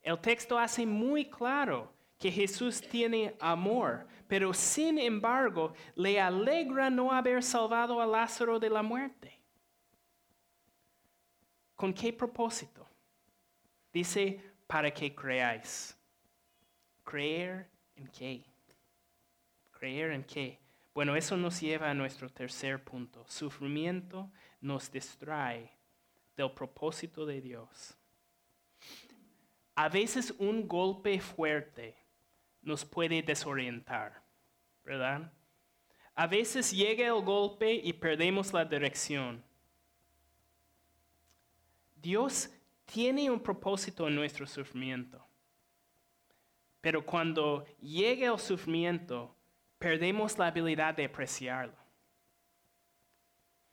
El 0.01 0.19
texto 0.19 0.59
hace 0.59 0.87
muy 0.87 1.27
claro 1.29 1.93
que 2.19 2.33
Jesús 2.33 2.81
tiene 2.81 3.37
amor, 3.39 4.07
pero 4.27 4.55
sin 4.55 4.99
embargo 4.99 5.75
le 5.95 6.19
alegra 6.19 6.89
no 6.89 7.13
haber 7.13 7.43
salvado 7.43 8.01
a 8.01 8.07
Lázaro 8.07 8.59
de 8.59 8.71
la 8.71 8.83
muerte. 8.83 9.39
¿Con 11.77 11.93
qué 11.93 12.15
propósito? 12.15 12.89
Dice, 13.93 14.41
para 14.67 14.91
que 14.91 15.15
creáis. 15.15 15.95
¿Creer 17.05 17.69
en 18.01 18.09
qué? 18.09 18.45
¿Creer 19.71 20.13
en 20.13 20.25
qué? 20.25 20.59
Bueno, 20.95 21.15
eso 21.15 21.37
nos 21.37 21.61
lleva 21.61 21.91
a 21.91 21.95
nuestro 21.95 22.29
tercer 22.29 22.83
punto. 22.83 23.25
Sufrimiento 23.29 24.31
nos 24.61 24.91
distrae 24.91 25.71
del 26.37 26.51
propósito 26.53 27.25
de 27.25 27.41
Dios. 27.41 27.97
A 29.75 29.89
veces 29.89 30.35
un 30.39 30.67
golpe 30.67 31.21
fuerte 31.21 31.97
nos 32.63 32.85
puede 32.85 33.23
desorientar, 33.23 34.23
¿verdad? 34.85 35.33
A 36.15 36.27
veces 36.27 36.71
llega 36.73 37.07
el 37.07 37.23
golpe 37.23 37.73
y 37.73 37.93
perdemos 37.93 38.53
la 38.53 38.65
dirección. 38.65 39.43
Dios 41.97 42.51
tiene 42.85 43.31
un 43.31 43.41
propósito 43.41 44.09
en 44.09 44.17
nuestro 44.17 44.47
sufrimiento. 44.47 45.25
Pero 46.81 47.05
cuando 47.05 47.67
llegue 47.81 48.27
el 48.27 48.39
sufrimiento, 48.39 49.35
perdemos 49.79 50.39
la 50.39 50.47
habilidad 50.47 50.95
de 50.95 51.05
apreciarlo. 51.05 51.75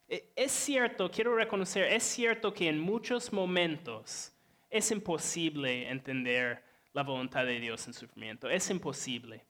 E, 0.08 0.32
es 0.36 0.52
cierto, 0.52 1.10
quiero 1.12 1.36
reconocer, 1.36 1.91
es 1.91 2.04
cierto 2.04 2.54
que 2.54 2.67
en 2.67 2.80
muchos 2.80 3.32
momentos 3.34 4.34
es 4.70 4.91
imposible 4.91 5.89
entender 5.89 6.63
la 6.93 7.04
voluntad 7.04 7.46
de 7.46 7.60
Dios 7.60 7.88
en 7.88 7.93
sufrimiento. 7.93 8.50
Es 8.50 8.70
imposible. 8.70 9.46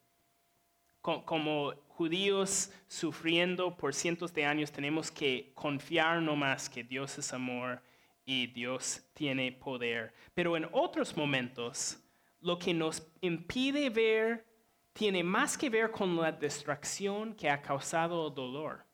Como 1.01 1.73
judíos 1.87 2.71
sufriendo 2.87 3.77
por 3.77 3.93
cientos 3.93 4.33
de 4.33 4.45
años, 4.45 4.71
tenemos 4.71 5.09
que 5.09 5.53
confiar 5.55 6.21
no 6.21 6.35
más 6.35 6.69
que 6.69 6.83
Dios 6.83 7.17
es 7.17 7.31
amor 7.31 7.81
y 8.25 8.47
Dios 8.47 9.01
tiene 9.13 9.53
poder. 9.53 10.13
Pero 10.33 10.57
en 10.57 10.67
otros 10.73 11.15
momentos, 11.15 11.97
lo 12.41 12.57
que 12.57 12.73
nos 12.73 13.05
impide 13.21 13.89
ver 13.89 14.45
tiene 14.93 15.23
más 15.23 15.57
que 15.57 15.69
ver 15.69 15.91
con 15.91 16.15
la 16.15 16.31
distracción 16.31 17.33
que 17.33 17.49
ha 17.49 17.61
causado 17.61 18.27
el 18.27 18.33
dolor. 18.33 18.85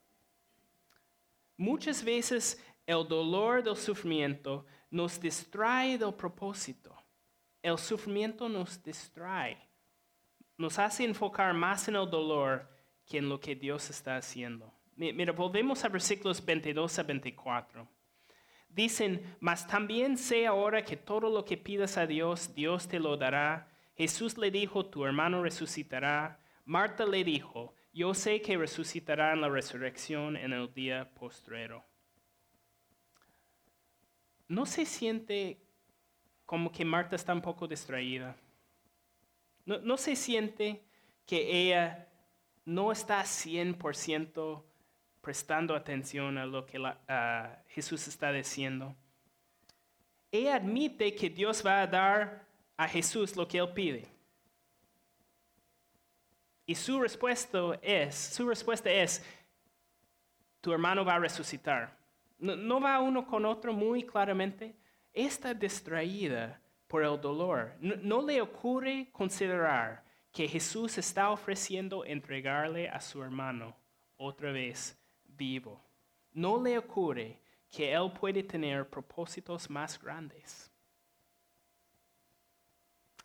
Muchas 1.56 2.04
veces 2.04 2.62
el 2.86 3.06
dolor 3.08 3.62
del 3.62 3.76
sufrimiento 3.76 4.66
nos 4.90 5.20
distrae 5.20 5.96
del 5.96 6.14
propósito. 6.14 6.94
El 7.62 7.78
sufrimiento 7.78 8.48
nos 8.48 8.82
distrae. 8.82 9.58
Nos 10.58 10.78
hace 10.78 11.04
enfocar 11.04 11.54
más 11.54 11.88
en 11.88 11.96
el 11.96 12.08
dolor 12.10 12.68
que 13.06 13.18
en 13.18 13.28
lo 13.28 13.40
que 13.40 13.54
Dios 13.54 13.88
está 13.90 14.16
haciendo. 14.16 14.72
Mira, 14.96 15.32
volvemos 15.32 15.84
a 15.84 15.88
versículos 15.88 16.44
22 16.44 16.98
a 16.98 17.02
24. 17.02 17.88
Dicen, 18.74 19.36
mas 19.38 19.68
también 19.68 20.18
sé 20.18 20.48
ahora 20.48 20.84
que 20.84 20.96
todo 20.96 21.30
lo 21.30 21.44
que 21.44 21.56
pidas 21.56 21.96
a 21.96 22.08
Dios, 22.08 22.54
Dios 22.56 22.88
te 22.88 22.98
lo 22.98 23.16
dará. 23.16 23.68
Jesús 23.96 24.36
le 24.36 24.50
dijo, 24.50 24.86
tu 24.86 25.04
hermano 25.04 25.44
resucitará. 25.44 26.40
Marta 26.64 27.06
le 27.06 27.22
dijo, 27.22 27.72
yo 27.92 28.14
sé 28.14 28.42
que 28.42 28.56
resucitará 28.56 29.32
en 29.32 29.42
la 29.42 29.48
resurrección 29.48 30.36
en 30.36 30.52
el 30.52 30.74
día 30.74 31.08
postrero. 31.14 31.84
¿No 34.48 34.66
se 34.66 34.84
siente 34.84 35.62
como 36.44 36.72
que 36.72 36.84
Marta 36.84 37.14
está 37.14 37.32
un 37.32 37.42
poco 37.42 37.68
distraída? 37.68 38.36
¿No, 39.64 39.78
no 39.78 39.96
se 39.96 40.16
siente 40.16 40.82
que 41.26 41.62
ella 41.62 42.08
no 42.64 42.90
está 42.90 43.22
100% 43.22 44.64
prestando 45.24 45.74
atención 45.74 46.38
a 46.38 46.46
lo 46.46 46.64
que 46.66 46.78
Jesús 47.68 48.06
está 48.06 48.30
diciendo. 48.30 48.94
Ella 50.30 50.56
admite 50.56 51.14
que 51.14 51.30
Dios 51.30 51.64
va 51.64 51.80
a 51.80 51.86
dar 51.86 52.46
a 52.76 52.86
Jesús 52.86 53.34
lo 53.34 53.48
que 53.48 53.58
él 53.58 53.72
pide. 53.72 54.06
Y 56.66 56.74
su 56.74 57.00
respuesta 57.00 57.58
es, 57.82 58.14
su 58.14 58.48
respuesta 58.48 58.90
es, 58.90 59.24
tu 60.60 60.72
hermano 60.72 61.04
va 61.04 61.14
a 61.14 61.18
resucitar. 61.18 61.96
No, 62.38 62.80
va 62.80 63.00
uno 63.00 63.26
con 63.26 63.44
otro 63.44 63.72
muy 63.72 64.02
claramente. 64.04 64.76
Está 65.12 65.54
distraída 65.54 66.60
por 66.86 67.02
el 67.02 67.20
dolor. 67.20 67.74
no 67.80 68.22
le 68.22 68.40
ocurre 68.40 69.08
considerar 69.12 70.04
que 70.32 70.48
Jesús 70.48 70.98
está 70.98 71.30
ofreciendo 71.30 72.04
entregarle 72.04 72.88
a 72.88 73.00
su 73.00 73.22
hermano 73.22 73.76
otra 74.16 74.52
vez 74.52 74.98
vivo. 75.36 75.80
No 76.32 76.60
le 76.62 76.78
ocurre 76.78 77.40
que 77.70 77.92
Él 77.92 78.10
puede 78.12 78.42
tener 78.42 78.88
propósitos 78.88 79.68
más 79.70 80.00
grandes. 80.00 80.70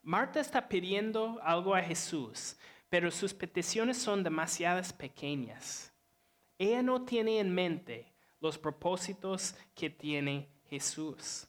Marta 0.02 0.40
está 0.40 0.68
pidiendo 0.68 1.40
algo 1.44 1.76
a 1.76 1.82
Jesús, 1.82 2.56
pero 2.90 3.12
sus 3.12 3.34
peticiones 3.34 3.98
son 3.98 4.24
demasiadas 4.24 4.94
pequeñas. 4.94 5.92
Ella 6.58 6.82
no 6.82 7.04
tiene 7.06 7.40
en 7.40 7.54
mente 7.54 8.12
los 8.40 8.58
propósitos 8.58 9.56
que 9.76 9.90
tiene 9.90 10.50
Jesús. 10.70 11.48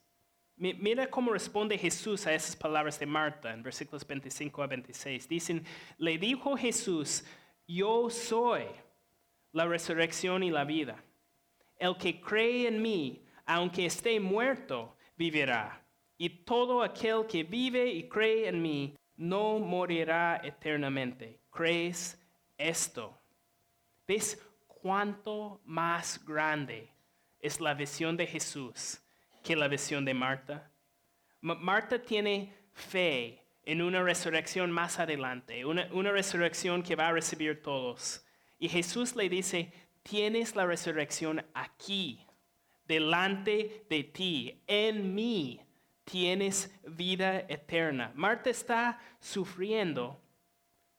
Mi- 0.56 0.74
Mira 0.74 1.08
cómo 1.08 1.32
responde 1.32 1.78
Jesús 1.78 2.26
a 2.26 2.34
esas 2.34 2.54
palabras 2.56 2.98
de 2.98 3.06
Marta 3.06 3.52
en 3.52 3.62
versículos 3.62 4.06
25 4.06 4.62
a 4.62 4.66
26. 4.66 5.28
Dicen, 5.28 5.64
le 5.96 6.18
dijo 6.18 6.56
Jesús, 6.56 7.24
yo 7.66 8.10
soy 8.10 8.64
la 9.52 9.66
resurrección 9.66 10.42
y 10.42 10.50
la 10.50 10.64
vida. 10.64 11.02
El 11.78 11.96
que 11.96 12.20
cree 12.20 12.68
en 12.68 12.80
mí, 12.82 13.24
aunque 13.46 13.86
esté 13.86 14.20
muerto, 14.20 14.96
vivirá. 15.16 15.84
Y 16.18 16.28
todo 16.28 16.82
aquel 16.82 17.26
que 17.26 17.42
vive 17.42 17.86
y 17.88 18.08
cree 18.08 18.48
en 18.48 18.60
mí, 18.60 18.96
no 19.16 19.58
morirá 19.58 20.40
eternamente. 20.44 21.40
¿Crees 21.50 22.20
esto? 22.56 23.18
¿Ves 24.06 24.40
cuánto 24.66 25.60
más 25.64 26.24
grande 26.24 26.90
es 27.38 27.60
la 27.60 27.74
visión 27.74 28.16
de 28.16 28.26
Jesús 28.26 29.00
que 29.42 29.56
la 29.56 29.68
visión 29.68 30.04
de 30.04 30.14
Marta? 30.14 30.70
Ma- 31.40 31.54
Marta 31.54 32.00
tiene 32.02 32.54
fe 32.72 33.46
en 33.64 33.82
una 33.82 34.02
resurrección 34.02 34.70
más 34.70 34.98
adelante, 34.98 35.64
una 35.64 36.12
resurrección 36.12 36.82
que 36.82 36.96
va 36.96 37.08
a 37.08 37.12
recibir 37.12 37.62
todos. 37.62 38.24
Y 38.60 38.68
Jesús 38.68 39.16
le 39.16 39.28
dice, 39.28 39.72
tienes 40.02 40.54
la 40.54 40.66
resurrección 40.66 41.44
aquí, 41.54 42.24
delante 42.86 43.86
de 43.88 44.04
ti, 44.04 44.62
en 44.66 45.14
mí 45.14 45.60
tienes 46.04 46.70
vida 46.86 47.40
eterna. 47.48 48.12
Marta 48.14 48.50
está 48.50 49.00
sufriendo 49.18 50.20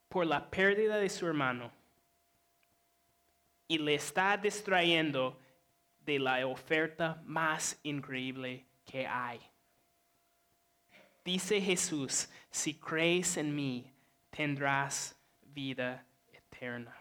por 0.09 0.25
la 0.25 0.49
pérdida 0.49 0.97
de 0.97 1.09
su 1.09 1.27
hermano 1.27 1.71
y 3.67 3.77
le 3.77 3.95
está 3.95 4.35
distrayendo 4.37 5.39
de 5.99 6.17
la 6.17 6.45
oferta 6.47 7.21
más 7.25 7.79
increíble 7.83 8.65
que 8.85 9.05
hay. 9.05 9.39
Dice 11.23 11.61
Jesús, 11.61 12.27
si 12.49 12.73
crees 12.73 13.37
en 13.37 13.55
mí, 13.55 13.89
tendrás 14.31 15.15
vida 15.43 16.05
eterna. 16.33 17.00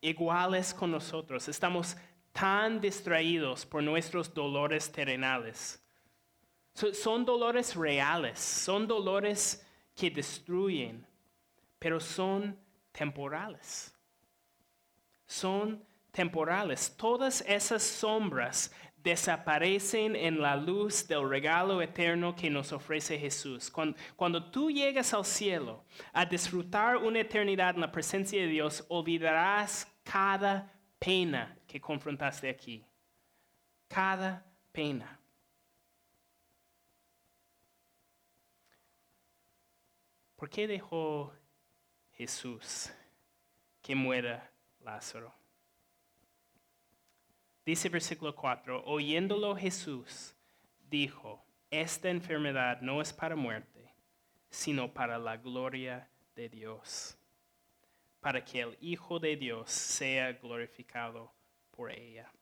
Iguales 0.00 0.72
con 0.72 0.90
nosotros, 0.90 1.48
estamos 1.48 1.96
tan 2.32 2.80
distraídos 2.80 3.66
por 3.66 3.82
nuestros 3.82 4.32
dolores 4.32 4.90
terrenales. 4.90 5.82
So- 6.74 6.94
son 6.94 7.24
dolores 7.24 7.74
reales, 7.74 8.38
son 8.38 8.86
dolores 8.86 9.66
que 9.94 10.10
destruyen, 10.10 11.06
pero 11.78 12.00
son 12.00 12.58
temporales 12.92 13.92
son 15.28 15.84
temporales. 16.10 16.92
Todas 16.96 17.42
esas 17.46 17.82
sombras 17.82 18.72
desaparecen 19.02 20.16
en 20.16 20.40
la 20.40 20.56
luz 20.56 21.06
del 21.06 21.28
regalo 21.28 21.80
eterno 21.80 22.34
que 22.34 22.50
nos 22.50 22.72
ofrece 22.72 23.18
Jesús. 23.18 23.70
Cuando, 23.70 24.50
tú 24.50 24.70
llegas 24.70 25.14
al 25.14 25.24
cielo 25.24 25.84
a 26.12 26.24
disfrutar 26.24 26.96
una 26.96 27.20
eternidad 27.20 27.74
en 27.74 27.80
la 27.80 27.92
presencia 27.92 28.40
de 28.40 28.48
Dios, 28.48 28.84
olvidarás 28.88 29.86
cada 30.02 30.72
pena 30.98 31.56
que 31.66 31.80
confrontaste 31.80 32.48
aquí. 32.48 32.84
Cada 33.88 34.44
pena. 34.72 35.18
¿Por 40.36 40.50
qué 40.50 40.68
dejó 40.68 41.32
Jesús 42.12 42.92
que 43.82 43.94
muera 43.94 44.50
Lázaro? 44.80 45.37
Dice 47.68 47.90
versículo 47.90 48.34
4, 48.34 48.84
oyéndolo 48.86 49.54
Jesús 49.54 50.34
dijo, 50.88 51.44
esta 51.70 52.08
enfermedad 52.08 52.80
no 52.80 53.02
es 53.02 53.12
para 53.12 53.36
muerte, 53.36 53.92
sino 54.48 54.94
para 54.94 55.18
la 55.18 55.36
gloria 55.36 56.08
de 56.34 56.48
Dios, 56.48 57.18
para 58.20 58.42
que 58.42 58.62
el 58.62 58.78
Hijo 58.80 59.18
de 59.18 59.36
Dios 59.36 59.70
sea 59.70 60.32
glorificado 60.32 61.30
por 61.70 61.92
ella. 61.92 62.32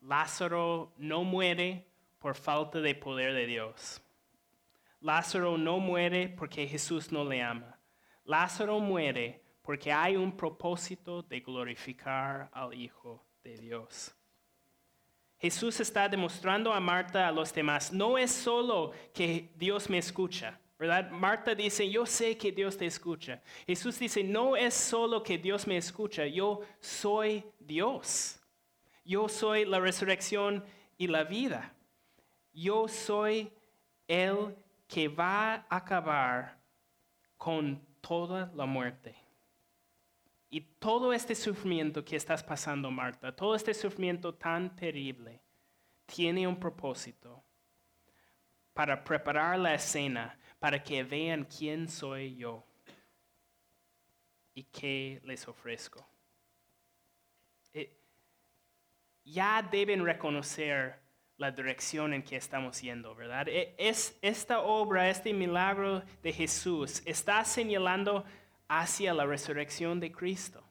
Lázaro 0.00 0.92
no 0.98 1.24
muere 1.24 1.84
por 2.20 2.36
falta 2.36 2.80
de 2.80 2.94
poder 2.94 3.34
de 3.34 3.46
Dios. 3.46 4.00
Lázaro 5.00 5.58
no 5.58 5.80
muere 5.80 6.28
porque 6.28 6.68
Jesús 6.68 7.10
no 7.10 7.24
le 7.24 7.42
ama. 7.42 7.76
Lázaro 8.24 8.78
muere 8.78 9.47
porque 9.68 9.92
hay 9.92 10.16
un 10.16 10.34
propósito 10.34 11.22
de 11.22 11.40
glorificar 11.40 12.48
al 12.54 12.72
Hijo 12.72 13.22
de 13.44 13.54
Dios. 13.58 14.16
Jesús 15.36 15.78
está 15.80 16.08
demostrando 16.08 16.72
a 16.72 16.80
Marta 16.80 17.28
a 17.28 17.30
los 17.30 17.52
demás, 17.52 17.92
no 17.92 18.16
es 18.16 18.32
solo 18.32 18.92
que 19.12 19.52
Dios 19.56 19.90
me 19.90 19.98
escucha, 19.98 20.58
¿verdad? 20.78 21.10
Marta 21.10 21.54
dice, 21.54 21.86
yo 21.90 22.06
sé 22.06 22.38
que 22.38 22.50
Dios 22.50 22.78
te 22.78 22.86
escucha. 22.86 23.42
Jesús 23.66 23.98
dice, 23.98 24.24
no 24.24 24.56
es 24.56 24.72
solo 24.72 25.22
que 25.22 25.36
Dios 25.36 25.66
me 25.66 25.76
escucha, 25.76 26.24
yo 26.24 26.62
soy 26.80 27.44
Dios. 27.58 28.40
Yo 29.04 29.28
soy 29.28 29.66
la 29.66 29.80
resurrección 29.80 30.64
y 30.96 31.08
la 31.08 31.24
vida. 31.24 31.74
Yo 32.54 32.88
soy 32.88 33.52
el 34.06 34.56
que 34.86 35.08
va 35.08 35.66
a 35.68 35.76
acabar 35.76 36.58
con 37.36 37.86
toda 38.00 38.50
la 38.54 38.64
muerte. 38.64 39.27
Y 40.50 40.60
todo 40.60 41.12
este 41.12 41.34
sufrimiento 41.34 42.04
que 42.04 42.16
estás 42.16 42.42
pasando, 42.42 42.90
Marta, 42.90 43.34
todo 43.34 43.54
este 43.54 43.74
sufrimiento 43.74 44.34
tan 44.34 44.74
terrible, 44.74 45.42
tiene 46.06 46.46
un 46.46 46.58
propósito 46.58 47.42
para 48.72 49.04
preparar 49.04 49.58
la 49.58 49.74
escena, 49.74 50.38
para 50.58 50.82
que 50.82 51.02
vean 51.04 51.44
quién 51.44 51.88
soy 51.88 52.36
yo 52.36 52.64
y 54.54 54.64
qué 54.64 55.20
les 55.24 55.46
ofrezco. 55.46 56.06
Eh, 57.74 57.94
ya 59.24 59.62
deben 59.62 60.04
reconocer 60.04 60.98
la 61.36 61.50
dirección 61.50 62.14
en 62.14 62.22
que 62.22 62.36
estamos 62.36 62.80
yendo, 62.80 63.14
¿verdad? 63.14 63.48
E- 63.48 63.74
Es, 63.78 64.18
esta 64.22 64.60
obra, 64.60 65.10
este 65.10 65.32
milagro 65.32 66.02
de 66.22 66.32
Jesús 66.32 67.02
está 67.04 67.44
señalando 67.44 68.24
hacia 68.68 69.14
la 69.14 69.24
resurrección 69.26 69.98
de 70.00 70.12
Cristo, 70.12 70.62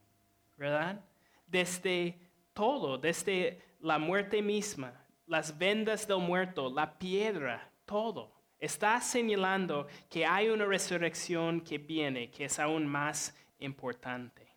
¿verdad? 0.56 1.04
Desde 1.48 2.18
todo, 2.54 2.98
desde 2.98 3.62
la 3.80 3.98
muerte 4.00 4.42
misma, 4.42 4.94
las 5.26 5.58
vendas 5.58 6.08
del 6.08 6.20
muerto, 6.20 6.70
la 6.70 6.98
piedra, 6.98 7.70
todo. 7.86 8.32
Está 8.60 9.00
señalando 9.02 9.88
que 10.10 10.26
hay 10.26 10.50
una 10.50 10.66
resurrección 10.66 11.62
que 11.62 11.78
viene, 11.78 12.32
que 12.32 12.46
es 12.46 12.60
aún 12.60 12.88
más 12.88 13.36
importante. 13.60 14.48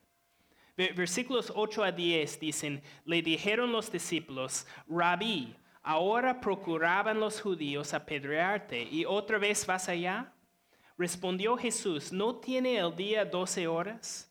Ve- 0.76 0.92
Versículos 0.94 1.52
8 1.54 1.84
a 1.84 1.92
10 1.92 2.40
dicen, 2.40 2.82
le 3.04 3.20
dijeron 3.20 3.72
los 3.72 3.90
discípulos, 3.92 4.66
rabí, 4.88 5.54
ahora 5.82 6.40
procuraban 6.40 7.20
los 7.20 7.40
judíos 7.40 7.92
apedrearte 7.92 8.82
y 8.82 9.04
otra 9.04 9.38
vez 9.38 9.66
vas 9.66 9.88
allá. 9.88 10.32
Respondió 11.00 11.56
Jesús, 11.56 12.12
¿no 12.12 12.36
tiene 12.36 12.76
el 12.76 12.94
día 12.94 13.24
doce 13.24 13.66
horas? 13.66 14.30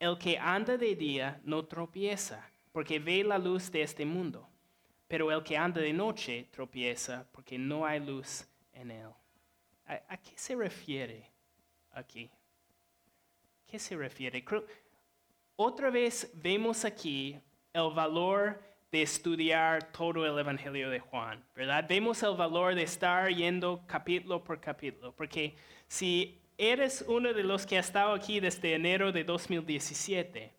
El 0.00 0.18
que 0.18 0.36
anda 0.36 0.76
de 0.76 0.96
día 0.96 1.40
no 1.44 1.64
tropieza, 1.64 2.44
porque 2.72 2.98
ve 2.98 3.22
la 3.22 3.38
luz 3.38 3.70
de 3.70 3.82
este 3.82 4.04
mundo. 4.04 4.44
Pero 5.06 5.30
el 5.30 5.44
que 5.44 5.56
anda 5.56 5.80
de 5.80 5.92
noche 5.92 6.48
tropieza, 6.50 7.24
porque 7.30 7.56
no 7.56 7.86
hay 7.86 8.00
luz 8.00 8.44
en 8.72 8.90
él. 8.90 9.10
¿A, 9.86 10.16
qué 10.16 10.32
se 10.34 10.56
refiere 10.56 11.30
aquí? 11.92 12.28
¿Qué 13.68 13.78
se 13.78 13.96
refiere? 13.96 14.44
Creo- 14.44 14.66
otra 15.54 15.88
vez 15.88 16.32
vemos 16.34 16.84
aquí 16.84 17.38
el 17.72 17.94
valor 17.94 18.60
de 18.90 19.02
estudiar 19.02 19.92
todo 19.92 20.26
el 20.26 20.36
Evangelio 20.36 20.90
de 20.90 20.98
Juan, 20.98 21.44
¿verdad? 21.54 21.86
Vemos 21.88 22.20
el 22.24 22.34
valor 22.34 22.74
de 22.74 22.82
estar 22.82 23.28
yendo 23.28 23.84
capítulo 23.86 24.42
por 24.42 24.60
capítulo, 24.60 25.12
porque 25.14 25.54
si 25.88 26.40
eres 26.56 27.04
uno 27.08 27.32
de 27.32 27.42
los 27.42 27.66
que 27.66 27.76
ha 27.76 27.80
estado 27.80 28.12
aquí 28.12 28.40
desde 28.40 28.74
enero 28.74 29.10
de 29.10 29.24
2017, 29.24 30.54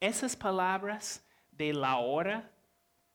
esas 0.00 0.36
palabras 0.36 1.26
de 1.50 1.72
la 1.72 1.96
hora 1.98 2.50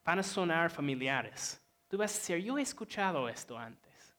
van 0.04 0.20
a 0.20 0.24
sonar 0.24 0.70
familiares. 0.70 1.62
Tú 1.88 1.98
vas 1.98 2.14
a 2.14 2.18
decir, 2.18 2.38
yo 2.38 2.58
he 2.58 2.62
escuchado 2.62 3.28
esto 3.30 3.58
antes. 3.58 4.16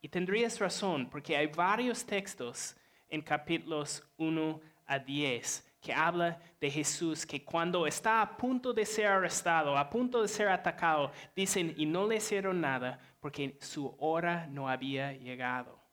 Y 0.00 0.08
tendrías 0.08 0.58
razón, 0.58 1.08
porque 1.10 1.36
hay 1.36 1.46
varios 1.46 2.04
textos 2.04 2.76
en 3.08 3.20
capítulos 3.20 4.02
1 4.16 4.60
a 4.86 4.98
10 4.98 5.72
que 5.80 5.92
habla 5.92 6.40
de 6.60 6.70
Jesús, 6.70 7.26
que 7.26 7.44
cuando 7.44 7.86
está 7.86 8.22
a 8.22 8.36
punto 8.36 8.72
de 8.72 8.86
ser 8.86 9.06
arrestado, 9.06 9.76
a 9.76 9.90
punto 9.90 10.22
de 10.22 10.28
ser 10.28 10.48
atacado, 10.48 11.12
dicen, 11.36 11.74
y 11.76 11.84
no 11.84 12.06
le 12.06 12.16
hicieron 12.16 12.60
nada 12.60 12.98
porque 13.20 13.58
su 13.60 13.94
hora 13.98 14.46
no 14.46 14.68
había 14.68 15.12
llegado. 15.12 15.83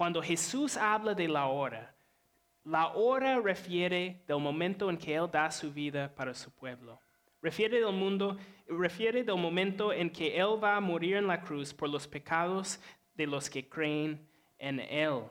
Cuando 0.00 0.22
Jesús 0.22 0.78
habla 0.78 1.12
de 1.12 1.28
la 1.28 1.48
hora, 1.48 1.94
la 2.64 2.94
hora 2.94 3.38
refiere 3.38 4.24
del 4.26 4.38
momento 4.38 4.88
en 4.88 4.96
que 4.96 5.14
Él 5.14 5.28
da 5.30 5.50
su 5.50 5.70
vida 5.70 6.14
para 6.14 6.32
su 6.32 6.50
pueblo. 6.50 6.98
Refiere 7.42 7.80
del 7.80 7.92
mundo, 7.92 8.38
refiere 8.66 9.22
del 9.22 9.36
momento 9.36 9.92
en 9.92 10.08
que 10.08 10.38
Él 10.38 10.58
va 10.58 10.76
a 10.76 10.80
morir 10.80 11.16
en 11.16 11.26
la 11.26 11.42
cruz 11.42 11.74
por 11.74 11.90
los 11.90 12.08
pecados 12.08 12.80
de 13.14 13.26
los 13.26 13.50
que 13.50 13.68
creen 13.68 14.26
en 14.56 14.80
Él. 14.80 15.24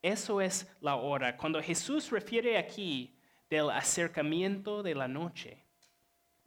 Eso 0.00 0.40
es 0.40 0.74
la 0.80 0.96
hora. 0.96 1.36
Cuando 1.36 1.62
Jesús 1.62 2.10
refiere 2.10 2.56
aquí 2.56 3.14
del 3.50 3.68
acercamiento 3.68 4.82
de 4.82 4.94
la 4.94 5.06
noche, 5.06 5.62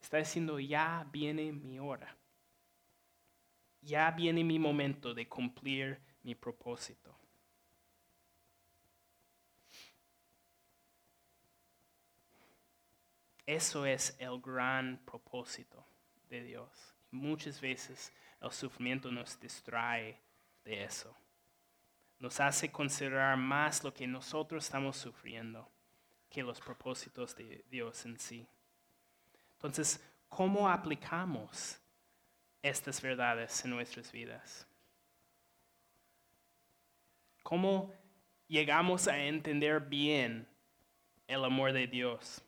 está 0.01 0.17
diciendo, 0.17 0.59
ya 0.59 1.07
viene 1.11 1.51
mi 1.51 1.77
hora. 1.77 2.17
Ya 3.81 4.09
viene 4.09 4.43
mi 4.43 4.57
momento 4.57 5.13
de 5.13 5.29
cumplir 5.29 5.99
mi 6.23 6.33
propósito. 6.33 7.20
Eso 13.51 13.85
es 13.85 14.15
el 14.19 14.39
gran 14.39 14.97
propósito 15.05 15.85
de 16.29 16.43
Dios. 16.43 16.69
Muchas 17.11 17.59
veces 17.59 18.13
el 18.39 18.51
sufrimiento 18.51 19.11
nos 19.11 19.39
distrae 19.39 20.17
de 20.63 20.83
eso 20.83 21.15
nos 22.21 22.39
hace 22.39 22.71
considerar 22.71 23.35
más 23.35 23.83
lo 23.83 23.91
que 23.91 24.05
nosotros 24.05 24.63
estamos 24.63 24.95
sufriendo 24.95 25.67
que 26.29 26.43
los 26.43 26.61
propósitos 26.61 27.35
de 27.35 27.65
Dios 27.69 28.05
en 28.05 28.17
sí. 28.19 28.47
Entonces, 29.53 29.99
¿cómo 30.29 30.69
aplicamos 30.69 31.79
estas 32.61 33.01
verdades 33.01 33.65
en 33.65 33.71
nuestras 33.71 34.11
vidas? 34.11 34.67
¿Cómo 37.41 37.91
llegamos 38.47 39.07
a 39.07 39.17
entender 39.17 39.81
bien 39.81 40.47
el 41.27 41.43
amor 41.43 41.73
de 41.73 41.87
Dios? 41.87 42.43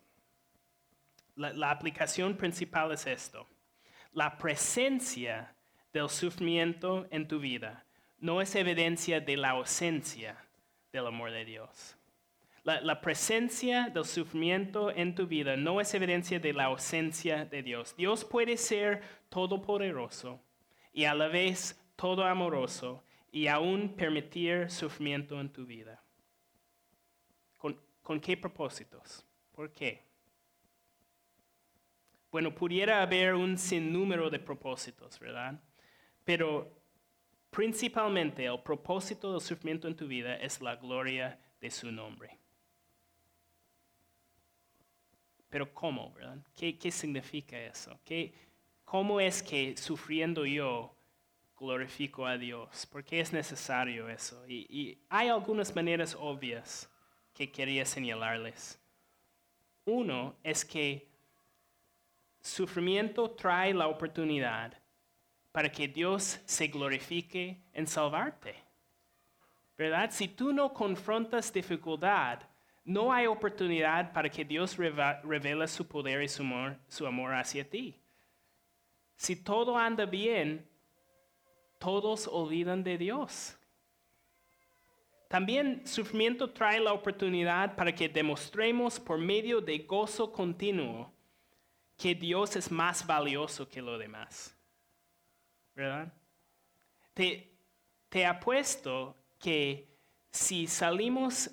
La, 1.36 1.72
aplicación 1.72 2.38
principal 2.38 2.92
es 2.92 3.08
esto. 3.08 3.48
La 4.12 4.38
presencia 4.38 5.56
del 5.92 6.10
sufrimiento 6.10 7.08
en 7.10 7.28
tu 7.28 7.40
vida 7.40 7.86
no 8.20 8.42
es 8.42 8.56
evidencia 8.56 9.20
de 9.20 9.38
la 9.38 9.52
ausencia 9.52 10.38
del 10.92 11.08
amor 11.08 11.32
de 11.32 11.46
Dios. 11.46 11.98
La, 12.64 13.02
presencia 13.02 13.90
del 13.90 14.06
sufrimiento 14.06 14.90
en 14.92 15.16
tu 15.16 15.28
vida 15.28 15.58
no 15.58 15.82
es 15.82 15.94
evidencia 15.94 16.40
de 16.40 16.54
la 16.54 16.66
ausencia 16.66 17.46
de 17.46 17.62
Dios. 17.64 17.96
Dios 17.98 18.24
puede 18.24 18.56
ser 18.56 19.02
todopoderoso 19.30 20.40
y 20.94 21.06
a 21.06 21.14
la 21.14 21.28
vez 21.28 21.78
todo 21.96 22.24
amoroso 22.24 23.04
y 23.32 23.48
aún 23.48 23.96
permitir 23.96 24.70
sufrimiento 24.70 25.42
en 25.42 25.52
tu 25.52 25.66
vida. 25.66 26.02
¿Con, 27.58 27.82
¿Con, 28.02 28.22
qué 28.22 28.38
propósitos? 28.38 29.26
¿Por 29.52 29.74
qué? 29.74 30.13
Bueno, 32.34 32.54
pudiera 32.54 33.02
haber 33.02 33.36
un 33.36 33.58
sinnúmero 33.58 34.30
de 34.30 34.40
propósitos, 34.40 35.18
¿verdad? 35.20 35.58
Pero 36.26 36.84
Principalmente 37.54 38.46
el 38.46 38.60
propósito 38.62 39.32
del 39.32 39.40
sufrimiento 39.40 39.88
en 39.88 39.96
tu 39.96 40.08
vida 40.08 40.36
es 40.38 40.60
la 40.60 40.76
gloria 40.76 41.40
de 41.62 41.70
su 41.70 41.92
nombre. 41.92 42.40
Pero 45.52 45.72
¿cómo, 45.72 46.12
verdad? 46.14 46.40
¿Qué, 46.56 46.92
significa 46.92 47.56
eso? 47.60 48.00
¿Qué, 48.04 48.34
¿Cómo 48.84 49.20
es 49.20 49.44
que 49.44 49.78
sufriendo 49.78 50.48
yo 50.48 50.96
glorifico 51.56 52.26
a 52.26 52.40
Dios? 52.40 52.88
¿Por 52.88 53.04
qué 53.04 53.20
es 53.20 53.32
necesario 53.32 54.10
eso? 54.10 54.44
Y, 54.48 54.66
y 54.68 54.98
hay 55.08 55.28
algunas 55.28 55.76
maneras 55.76 56.18
obvias 56.20 56.90
que 57.36 57.52
quería 57.52 57.86
señalarles. 57.86 58.82
Uno 59.86 60.36
es 60.42 60.66
que 60.66 61.13
sufrimiento 62.44 63.32
trae 63.32 63.74
la 63.74 63.88
oportunidad 63.88 64.74
para 65.52 65.72
que 65.72 65.88
Dios 65.88 66.42
se 66.46 66.68
glorifique 66.68 67.64
en 67.74 67.88
salvarte. 67.88 68.56
¿Verdad? 69.78 70.12
Si 70.12 70.28
tú 70.28 70.52
no 70.52 70.74
confrontas 70.74 71.52
dificultad, 71.52 72.42
no 72.84 73.14
hay 73.14 73.28
oportunidad 73.28 74.12
para 74.12 74.30
que 74.30 74.44
Dios 74.44 74.78
revele 74.78 75.68
su 75.68 75.88
poder 75.88 76.22
y 76.22 76.28
su 76.28 76.44
amor, 76.44 76.78
su 76.88 77.08
amor 77.08 77.34
hacia 77.34 77.68
ti. 77.68 77.98
Si 79.16 79.38
todo 79.38 79.78
anda 79.78 80.06
bien, 80.06 80.68
todos 81.80 82.28
olvidan 82.28 82.84
de 82.84 82.98
Dios. 82.98 83.58
También 85.30 85.88
sufrimiento 85.88 86.50
trae 86.50 86.80
la 86.80 86.94
oportunidad 86.94 87.76
para 87.76 87.96
que 87.96 88.10
demostremos 88.10 89.00
por 89.00 89.18
medio 89.18 89.62
de 89.62 89.80
gozo 89.80 90.32
continuo 90.32 91.13
que 91.98 92.16
Dios 92.16 92.56
es 92.56 92.72
más 92.72 93.06
valioso 93.06 93.68
que 93.68 93.82
lo 93.82 93.98
demás. 93.98 94.56
¿verdad? 95.76 96.14
Te, 97.14 97.52
te 98.10 98.26
apuesto 98.26 99.16
que 99.40 99.88
si 100.32 100.68
salimos 100.68 101.52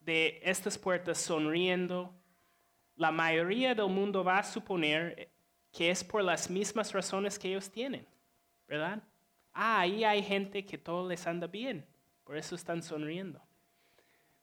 de 0.00 0.40
estas 0.42 0.78
puertas 0.78 1.18
sonriendo, 1.18 2.14
la 2.96 3.10
mayoría 3.10 3.74
del 3.74 3.88
mundo 3.88 4.24
va 4.24 4.38
a 4.38 4.44
suponer 4.44 5.30
que 5.72 5.90
es 5.90 6.02
por 6.02 6.22
las 6.24 6.48
mismas 6.50 6.92
razones 6.92 7.38
que 7.38 7.48
ellos 7.48 7.70
tienen, 7.70 8.06
¿verdad? 8.66 9.02
Ah, 9.52 9.80
ahí 9.80 10.04
hay 10.04 10.22
gente 10.22 10.64
que 10.64 10.78
todo 10.78 11.08
les 11.08 11.26
anda 11.26 11.46
bien, 11.46 11.86
por 12.24 12.36
eso 12.36 12.54
están 12.54 12.82
sonriendo. 12.82 13.40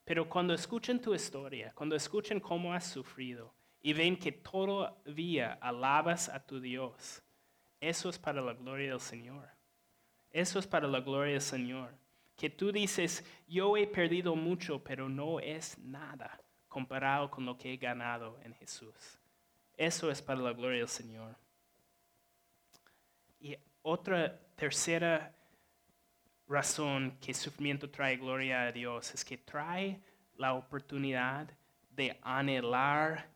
Pero 0.03 0.29
cuando 0.29 0.53
escuchen 0.53 1.01
tu 1.01 1.15
historia, 1.15 1.73
cuando 1.73 1.95
escuchen 1.95 2.39
cómo 2.39 2.73
has 2.73 2.85
sufrido 2.85 3.53
y 3.85 3.93
ven 3.93 4.17
que 4.17 4.31
todavía 4.31 5.59
alabas 5.61 6.27
a 6.29 6.39
tu 6.39 6.59
Dios, 6.59 7.21
eso 7.79 8.09
es 8.09 8.17
para 8.17 8.41
la 8.41 8.53
gloria 8.53 8.89
del 8.89 8.99
Señor. 8.99 9.47
Eso 10.31 10.57
es 10.57 10.65
para 10.65 10.87
la 10.87 11.01
gloria 11.01 11.33
del 11.33 11.41
Señor. 11.41 11.93
Que 12.35 12.49
tú 12.49 12.71
dices, 12.71 13.23
yo 13.47 13.77
he 13.77 13.85
perdido 13.85 14.35
mucho, 14.35 14.83
pero 14.83 15.07
no 15.07 15.39
es 15.39 15.77
nada 15.77 16.41
comparado 16.67 17.29
con 17.29 17.45
lo 17.45 17.59
que 17.59 17.73
he 17.73 17.77
ganado 17.77 18.39
en 18.43 18.55
Jesús. 18.55 19.19
Eso 19.77 20.09
es 20.09 20.19
para 20.19 20.39
la 20.39 20.53
gloria 20.53 20.79
del 20.79 20.87
Señor. 20.87 21.35
Y 23.39 23.55
otra 23.83 24.35
tercera 24.55 25.31
razón 26.47 27.15
que 27.21 27.35
sufrimiento 27.35 27.87
trae 27.91 28.17
gloria 28.17 28.63
a 28.63 28.71
Dios 28.71 29.13
es 29.13 29.23
que 29.23 29.37
trae 29.37 30.01
la 30.37 30.55
oportunidad 30.55 31.47
de 31.91 32.17
anhelar 32.23 33.34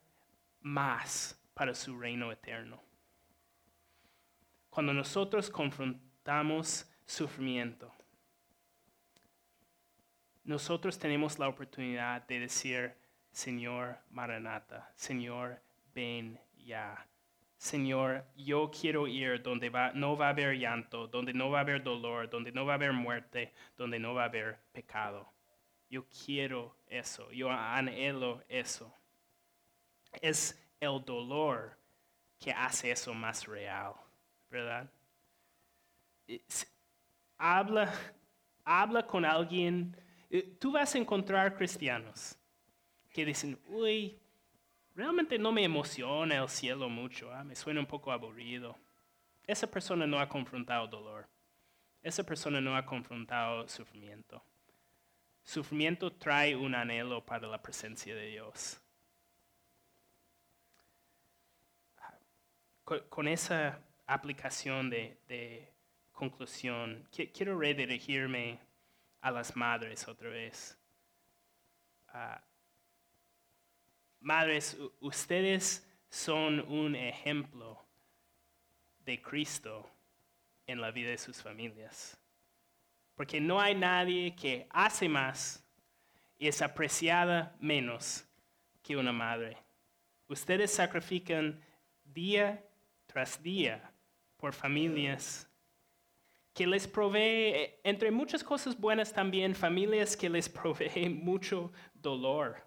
más 0.61 1.39
para 1.53 1.73
su 1.73 1.99
reino 1.99 2.31
eterno. 2.31 2.81
Cuando 4.69 4.93
nosotros 4.93 5.49
confrontamos 5.49 6.89
sufrimiento, 7.05 7.91
nosotros 10.43 10.97
tenemos 10.97 11.37
la 11.37 11.47
oportunidad 11.47 12.25
de 12.27 12.39
decir, 12.39 12.93
Señor 13.31 13.97
Maranata, 14.09 14.91
Señor, 14.95 15.61
ven 15.93 16.39
ya. 16.57 17.05
Señor, 17.57 18.25
yo 18.35 18.71
quiero 18.71 19.05
ir 19.07 19.43
donde 19.43 19.69
no 19.95 20.15
va 20.15 20.27
a 20.27 20.29
haber 20.29 20.57
llanto, 20.57 21.07
donde 21.07 21.33
no 21.33 21.49
va 21.49 21.59
a 21.59 21.61
haber 21.61 21.83
dolor, 21.83 22.29
donde 22.29 22.51
no 22.51 22.65
va 22.65 22.73
a 22.73 22.75
haber 22.75 22.93
muerte, 22.93 23.53
donde 23.75 23.99
no 23.99 24.13
va 24.13 24.23
a 24.23 24.25
haber 24.25 24.59
pecado. 24.71 25.31
Yo 25.89 26.05
quiero 26.07 26.77
eso, 26.87 27.31
yo 27.31 27.51
anhelo 27.51 28.43
eso. 28.47 28.93
Es 30.13 30.59
el 30.79 31.03
dolor 31.05 31.77
que 32.39 32.51
hace 32.51 32.91
eso 32.91 33.13
más 33.13 33.45
real. 33.45 33.93
¿verdad? 34.49 34.89
Habla, 37.37 37.93
habla 38.63 39.05
con 39.05 39.25
alguien. 39.25 39.95
Eh, 40.29 40.57
tú 40.59 40.71
vas 40.71 40.93
a 40.95 40.97
encontrar 40.97 41.55
cristianos 41.55 42.37
que 43.11 43.25
dicen, 43.25 43.59
uy, 43.67 44.19
realmente 44.95 45.39
no 45.39 45.51
me 45.51 45.63
emociona 45.63 46.37
el 46.37 46.49
cielo 46.49 46.89
mucho, 46.89 47.31
ah, 47.33 47.43
me 47.43 47.55
suena 47.55 47.79
un 47.79 47.85
poco 47.85 48.11
aburrido. 48.11 48.77
Esa 49.47 49.69
persona 49.69 50.05
no 50.05 50.19
ha 50.19 50.29
confrontado 50.29 50.87
dolor. 50.87 51.27
Esa 52.03 52.23
persona 52.23 52.61
no 52.61 52.75
ha 52.75 52.85
confrontado 52.85 53.67
sufrimiento. 53.67 54.43
Sufrimiento 55.43 56.11
trae 56.13 56.55
un 56.55 56.75
anhelo 56.75 57.25
para 57.25 57.47
la 57.47 57.61
presencia 57.61 58.13
de 58.13 58.27
Dios. 58.27 58.79
Con 63.09 63.27
esa 63.27 63.79
aplicación 64.07 64.89
de, 64.89 65.69
conclusión, 66.11 67.07
quiero 67.11 67.57
redirigirme 67.57 68.59
a 69.21 69.31
las 69.31 69.55
madres 69.55 70.07
otra 70.07 70.29
vez. 70.29 70.77
Ah, 72.09 72.43
Madres, 74.21 74.77
ustedes 74.99 75.87
son 76.09 76.59
un 76.69 76.95
ejemplo 76.95 77.81
de 79.05 79.21
Cristo 79.21 79.89
en 80.67 80.81
la 80.81 80.91
vida 80.91 81.11
de 81.11 81.17
sus 81.17 81.41
familias. 81.41 82.19
Porque 83.15 83.39
no 83.39 83.61
hay 83.61 83.75
nadie 83.75 84.35
que 84.35 84.67
hace 84.71 85.07
más 85.07 85.63
y 86.37 86.49
es 86.49 86.61
apreciada 86.61 87.55
menos 87.61 88.25
que 88.83 88.97
una 88.97 89.13
madre. 89.13 89.57
Ustedes 90.27 90.73
sacrifican 90.73 91.63
día 92.03 92.68
tras 93.19 93.43
día 93.43 93.81
por 94.37 94.53
familias 94.53 95.45
que 96.53 96.65
les 96.65 96.87
provee, 96.87 97.51
eh, 97.53 97.79
entre 97.83 98.11
muchas 98.11 98.41
cosas 98.41 98.79
buenas 98.79 99.11
también, 99.11 99.53
familias 99.53 100.15
que 100.15 100.29
les 100.29 100.47
proveen 100.59 101.21
mucho 101.21 101.69
dolor. 101.93 102.65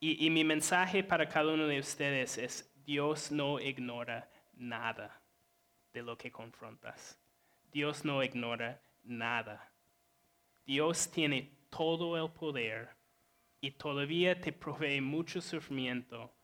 Y, 0.00 0.26
y 0.26 0.28
mi 0.28 0.42
mensaje 0.42 1.04
para 1.04 1.28
cada 1.28 1.52
uno 1.52 1.68
de 1.68 1.78
ustedes 1.78 2.36
es, 2.36 2.68
Dios 2.84 3.30
no 3.30 3.60
ignora 3.60 4.28
nada 4.54 5.22
de 5.92 6.02
lo 6.02 6.18
que 6.18 6.32
confrontas. 6.32 7.16
Dios 7.70 8.04
no 8.04 8.24
ignora 8.24 8.82
nada. 9.04 9.72
Dios 10.66 11.08
tiene 11.12 11.48
todo 11.70 12.16
el 12.16 12.28
poder 12.32 12.88
y 13.60 13.70
todavía 13.70 14.40
te 14.40 14.52
provee 14.52 15.00
mucho 15.00 15.40
sufrimiento, 15.40 16.34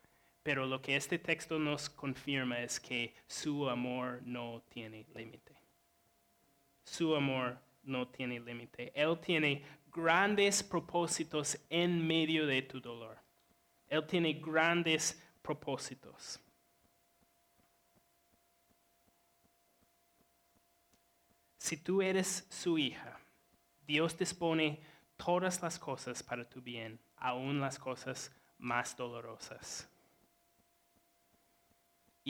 pero 0.43 0.67
lo 0.67 0.81
que 0.81 0.97
este 0.97 1.19
texto 1.19 1.59
nos 1.59 1.91
confirma 1.91 2.61
es 2.61 2.81
que 2.81 3.15
su 3.27 3.69
amor 3.69 4.21
no 4.25 4.63
tiene 4.69 5.07
límite. 5.15 5.55
Su 6.85 7.15
amor 7.15 7.59
no 7.83 8.09
tiene 8.09 8.41
límite. 8.41 8.93
Él 8.95 9.19
tiene 9.21 9.65
grandes 9.93 10.63
propósitos 10.63 11.59
en 11.69 12.07
medio 12.07 12.47
de 12.47 12.63
tu 12.63 12.81
dolor. 12.81 13.19
Él 13.89 14.07
tiene 14.07 14.35
grandes 14.35 15.23
propósitos. 15.43 16.41
Si 21.59 21.77
tú 21.77 22.01
eres 22.01 22.47
su 22.49 22.79
hija, 22.79 23.21
Dios 23.87 24.17
dispone 24.17 24.81
todas 25.17 25.61
las 25.61 25.79
cosas 25.79 26.23
para 26.23 26.49
tu 26.49 26.63
bien, 26.63 26.99
aun 27.17 27.61
las 27.61 27.79
cosas 27.79 28.33
más 28.59 28.97
dolorosas. 28.97 29.90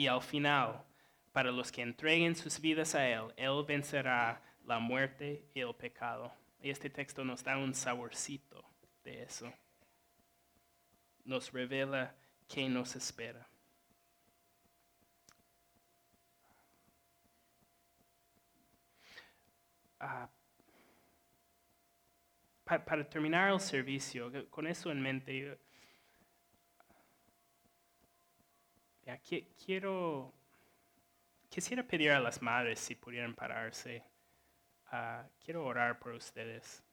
Y 0.01 0.07
al 0.07 0.23
final, 0.23 0.83
para 1.31 1.51
los 1.51 1.71
que 1.71 1.83
entreguen 1.83 2.35
sus 2.35 2.59
vidas 2.59 2.95
a 2.95 3.07
Él, 3.07 3.31
Él 3.37 3.63
vencerá 3.67 4.41
la 4.65 4.79
muerte 4.79 5.45
y 5.53 5.59
el 5.59 5.75
pecado. 5.75 6.33
Y 6.59 6.71
este 6.71 6.89
texto 6.89 7.23
nos 7.23 7.43
da 7.43 7.55
un 7.55 7.75
saborcito 7.75 8.65
de 9.03 9.21
eso. 9.21 9.53
Nos 11.23 11.51
revela 11.51 12.15
qué 12.47 12.67
nos 12.67 12.95
espera. 12.95 13.47
Ah, 19.99 20.27
pa- 22.65 22.83
para 22.83 23.07
terminar 23.07 23.51
el 23.53 23.59
servicio, 23.59 24.31
con 24.49 24.65
eso 24.67 24.91
en 24.91 25.01
mente, 25.01 25.37
yo- 25.37 25.53
ya, 25.53 25.57
qui- 26.87 27.05
quiero, 29.65 30.33
quisiera 31.49 31.83
pedir 31.83 32.11
a 32.11 32.19
las 32.19 32.41
madres 32.41 32.79
si 32.79 32.95
pudieran 32.95 33.35
pararse. 33.35 34.03
Ah, 34.91 35.25
quiero 35.43 35.65
orar 35.65 35.99
por 35.99 36.13
ustedes. 36.13 36.83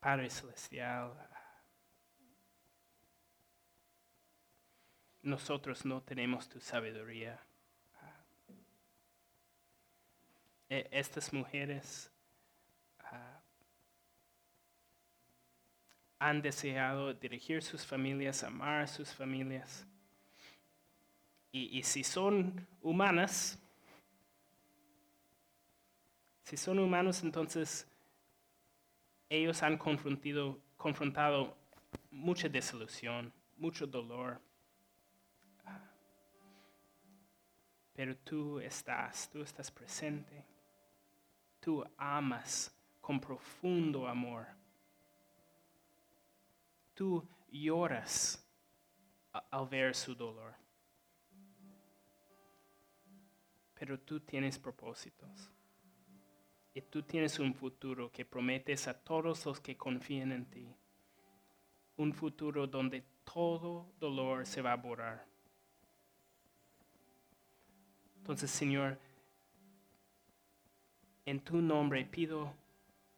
Padre 0.00 0.28
Celestial, 0.30 1.12
nosotros 5.22 5.84
no 5.84 6.02
tenemos 6.02 6.48
tu 6.48 6.60
sabiduría. 6.60 7.40
E- 10.68 10.88
Estas 10.90 11.32
mujeres 11.32 12.10
ah, 13.00 13.40
han 16.18 16.42
deseado 16.42 17.14
dirigir 17.14 17.62
sus 17.62 17.84
familias, 17.86 18.42
amar 18.42 18.82
a 18.82 18.86
sus 18.86 19.12
familias. 19.12 19.86
Y, 21.52 21.78
y 21.78 21.82
si 21.82 22.02
son 22.02 22.66
humanas, 22.80 23.58
si 26.44 26.56
son 26.56 26.78
humanos, 26.78 27.22
entonces 27.22 27.86
ellos 29.28 29.62
han 29.62 29.78
confrontado 29.78 31.56
mucha 32.10 32.48
desilusión, 32.48 33.32
mucho 33.56 33.86
dolor. 33.86 34.40
Pero 38.02 38.16
tú 38.16 38.58
estás, 38.58 39.30
tú 39.30 39.42
estás 39.42 39.70
presente. 39.70 40.44
Tú 41.60 41.84
amas 41.96 42.76
con 43.00 43.20
profundo 43.20 44.08
amor. 44.08 44.44
Tú 46.94 47.24
lloras 47.48 48.44
al 49.30 49.68
ver 49.68 49.94
su 49.94 50.16
dolor. 50.16 50.52
Pero 53.74 54.00
tú 54.00 54.18
tienes 54.18 54.58
propósitos. 54.58 55.48
Y 56.74 56.80
tú 56.80 57.04
tienes 57.04 57.38
un 57.38 57.54
futuro 57.54 58.10
que 58.10 58.24
prometes 58.24 58.88
a 58.88 58.98
todos 58.98 59.46
los 59.46 59.60
que 59.60 59.76
confían 59.76 60.32
en 60.32 60.50
ti. 60.50 60.74
Un 61.98 62.12
futuro 62.12 62.66
donde 62.66 63.04
todo 63.22 63.92
dolor 64.00 64.44
se 64.44 64.60
va 64.60 64.72
a 64.72 64.76
borrar. 64.76 65.31
Entonces, 68.22 68.52
Señor, 68.52 69.00
en 71.26 71.40
tu 71.40 71.56
nombre 71.56 72.04
pido 72.04 72.54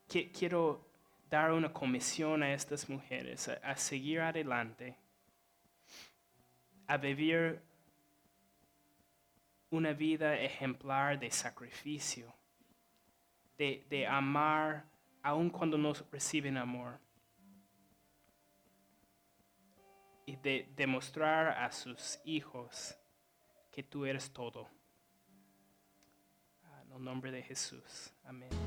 que 0.09 0.33
quiero 0.33 0.83
dar 1.29 1.53
una 1.53 1.71
comisión 1.71 2.43
a 2.43 2.55
estas 2.55 2.89
mujeres 2.89 3.51
a, 3.63 3.77
seguir 3.77 4.23
adelante, 4.23 4.97
a 6.87 6.97
vivir 6.97 7.61
una 9.69 9.93
vida 9.93 10.41
ejemplar 10.41 11.21
de 11.21 11.31
sacrificio 11.31 12.33
de, 13.59 13.85
de 13.91 14.07
amar 14.07 14.87
aun 15.23 15.51
cuando 15.51 15.77
no 15.77 15.93
reciben 16.11 16.57
amor. 16.57 16.99
Y 20.25 20.37
de 20.37 20.73
demostrar 20.75 21.49
a 21.63 21.71
sus 21.71 22.19
hijos 22.25 22.97
que 23.71 23.83
tú 23.83 24.07
eres 24.07 24.33
todo. 24.33 24.67
El 26.95 27.03
nombre 27.03 27.32
de 27.32 27.42
Jesús. 27.42 28.12
Amén. 28.24 28.64